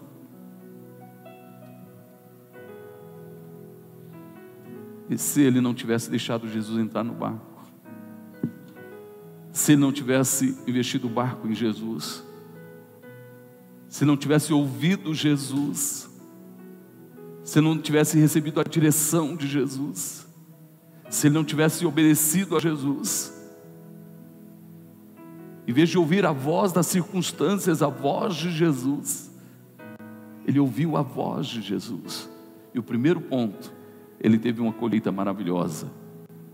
E 5.09 5.17
se 5.17 5.41
ele 5.41 5.59
não 5.59 5.73
tivesse 5.73 6.09
deixado 6.09 6.47
Jesus 6.47 6.79
entrar 6.79 7.03
no 7.03 7.13
barco? 7.13 7.67
Se 9.51 9.73
ele 9.73 9.81
não 9.81 9.91
tivesse 9.91 10.57
investido 10.65 11.07
o 11.07 11.09
barco 11.09 11.47
em 11.47 11.53
Jesus? 11.53 12.29
se 13.89 14.05
não 14.05 14.15
tivesse 14.15 14.53
ouvido 14.53 15.15
Jesus, 15.15 16.07
se 17.43 17.59
não 17.59 17.77
tivesse 17.77 18.19
recebido 18.19 18.61
a 18.61 18.63
direção 18.63 19.35
de 19.35 19.47
Jesus, 19.47 20.27
se 21.09 21.27
ele 21.27 21.33
não 21.33 21.43
tivesse 21.43 21.85
obedecido 21.87 22.55
a 22.55 22.59
Jesus, 22.59 23.33
em 25.69 25.71
vez 25.71 25.87
de 25.87 25.99
ouvir 25.99 26.25
a 26.25 26.31
voz 26.31 26.71
das 26.71 26.87
circunstâncias, 26.87 27.83
a 27.83 27.89
voz 27.89 28.35
de 28.35 28.49
Jesus, 28.49 29.31
ele 30.43 30.59
ouviu 30.59 30.97
a 30.97 31.03
voz 31.03 31.45
de 31.45 31.61
Jesus. 31.61 32.27
E 32.73 32.79
o 32.79 32.81
primeiro 32.81 33.21
ponto, 33.21 33.71
ele 34.19 34.39
teve 34.39 34.61
uma 34.61 34.73
colheita 34.73 35.11
maravilhosa. 35.11 35.91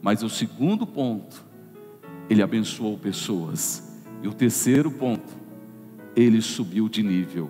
Mas 0.02 0.22
o 0.22 0.30
segundo 0.30 0.86
ponto, 0.86 1.46
ele 2.30 2.44
abençoou 2.44 2.98
pessoas. 2.98 3.98
E 4.22 4.28
o 4.28 4.34
terceiro 4.34 4.92
ponto, 4.92 5.34
ele 6.14 6.42
subiu 6.42 6.90
de 6.90 7.02
nível. 7.02 7.50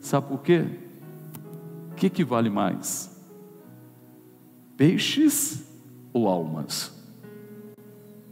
Sabe 0.00 0.26
por 0.26 0.42
quê? 0.42 0.64
O 1.92 1.94
que, 1.94 2.10
que 2.10 2.24
vale 2.24 2.50
mais? 2.50 3.16
Peixes 4.76 5.64
ou 6.12 6.26
almas? 6.26 6.92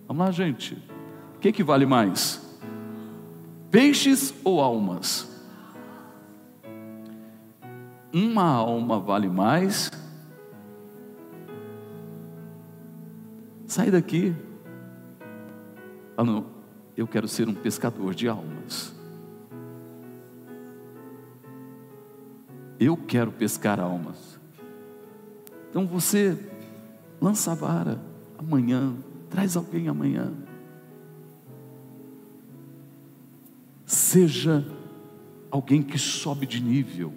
Vamos 0.08 0.24
lá, 0.26 0.32
gente. 0.32 0.74
O 1.36 1.38
que, 1.38 1.52
que 1.52 1.62
vale 1.62 1.86
mais? 1.86 2.42
Peixes 3.72 4.34
ou 4.44 4.60
almas? 4.60 5.26
Uma 8.12 8.44
alma 8.44 9.00
vale 9.00 9.30
mais. 9.30 9.90
Sai 13.66 13.90
daqui. 13.90 14.36
Falando, 16.14 16.44
eu 16.94 17.08
quero 17.08 17.26
ser 17.26 17.48
um 17.48 17.54
pescador 17.54 18.14
de 18.14 18.28
almas. 18.28 18.94
Eu 22.78 22.94
quero 22.94 23.32
pescar 23.32 23.80
almas. 23.80 24.38
Então 25.70 25.86
você 25.86 26.38
lança 27.18 27.52
a 27.52 27.54
vara 27.54 27.98
amanhã, 28.38 28.94
traz 29.30 29.56
alguém 29.56 29.88
amanhã. 29.88 30.30
Seja 34.12 34.62
alguém 35.50 35.82
que 35.82 35.96
sobe 35.96 36.44
de 36.44 36.62
nível. 36.62 37.14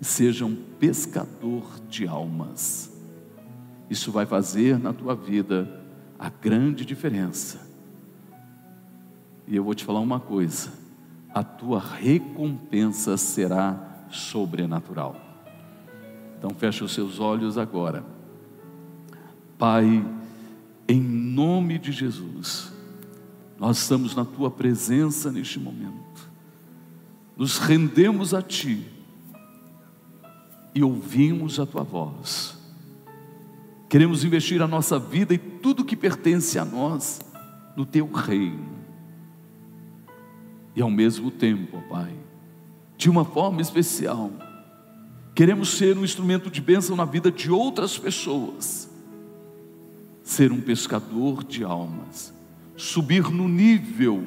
Seja 0.00 0.44
um 0.44 0.56
pescador 0.56 1.78
de 1.88 2.08
almas. 2.08 2.92
Isso 3.88 4.10
vai 4.10 4.26
fazer 4.26 4.80
na 4.80 4.92
tua 4.92 5.14
vida 5.14 5.80
a 6.18 6.28
grande 6.28 6.84
diferença. 6.84 7.70
E 9.46 9.54
eu 9.54 9.62
vou 9.62 9.76
te 9.76 9.84
falar 9.84 10.00
uma 10.00 10.18
coisa: 10.18 10.72
a 11.32 11.44
tua 11.44 11.78
recompensa 11.78 13.16
será 13.16 14.08
sobrenatural. 14.10 15.14
Então 16.36 16.50
feche 16.50 16.82
os 16.82 16.92
seus 16.92 17.20
olhos 17.20 17.56
agora. 17.56 18.04
Pai, 19.56 20.04
em 20.88 21.00
nome 21.00 21.78
de 21.78 21.92
Jesus, 21.92 22.76
nós 23.58 23.78
estamos 23.78 24.14
na 24.14 24.24
tua 24.24 24.50
presença 24.50 25.32
neste 25.32 25.58
momento. 25.58 26.28
Nos 27.36 27.58
rendemos 27.58 28.32
a 28.32 28.40
ti 28.40 28.86
e 30.74 30.82
ouvimos 30.82 31.58
a 31.58 31.66
tua 31.66 31.82
voz. 31.82 32.56
Queremos 33.88 34.22
investir 34.22 34.60
a 34.62 34.68
nossa 34.68 34.98
vida 34.98 35.34
e 35.34 35.38
tudo 35.38 35.84
que 35.84 35.96
pertence 35.96 36.58
a 36.58 36.64
nós 36.64 37.20
no 37.76 37.86
teu 37.86 38.10
reino. 38.12 38.68
E 40.76 40.82
ao 40.82 40.90
mesmo 40.90 41.30
tempo, 41.30 41.82
Pai, 41.88 42.14
de 42.96 43.08
uma 43.08 43.24
forma 43.24 43.60
especial. 43.60 44.30
Queremos 45.34 45.70
ser 45.70 45.96
um 45.96 46.04
instrumento 46.04 46.50
de 46.50 46.60
bênção 46.60 46.96
na 46.96 47.04
vida 47.04 47.30
de 47.30 47.50
outras 47.50 47.96
pessoas, 47.96 48.90
ser 50.22 50.50
um 50.50 50.60
pescador 50.60 51.44
de 51.44 51.62
almas, 51.62 52.34
subir 52.78 53.30
no 53.30 53.48
nível 53.48 54.24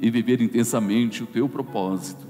e 0.00 0.10
viver 0.10 0.40
intensamente 0.40 1.22
o 1.22 1.26
teu 1.26 1.48
propósito, 1.48 2.26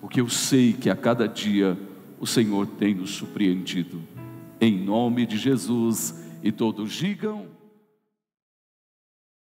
porque 0.00 0.20
eu 0.20 0.28
sei 0.28 0.72
que 0.72 0.90
a 0.90 0.96
cada 0.96 1.26
dia 1.26 1.78
o 2.20 2.26
Senhor 2.26 2.66
tem 2.66 2.94
nos 2.94 3.10
surpreendido. 3.10 4.02
Em 4.60 4.76
nome 4.76 5.24
de 5.24 5.38
Jesus, 5.38 6.20
e 6.42 6.50
todos 6.50 6.92
digam. 6.92 7.46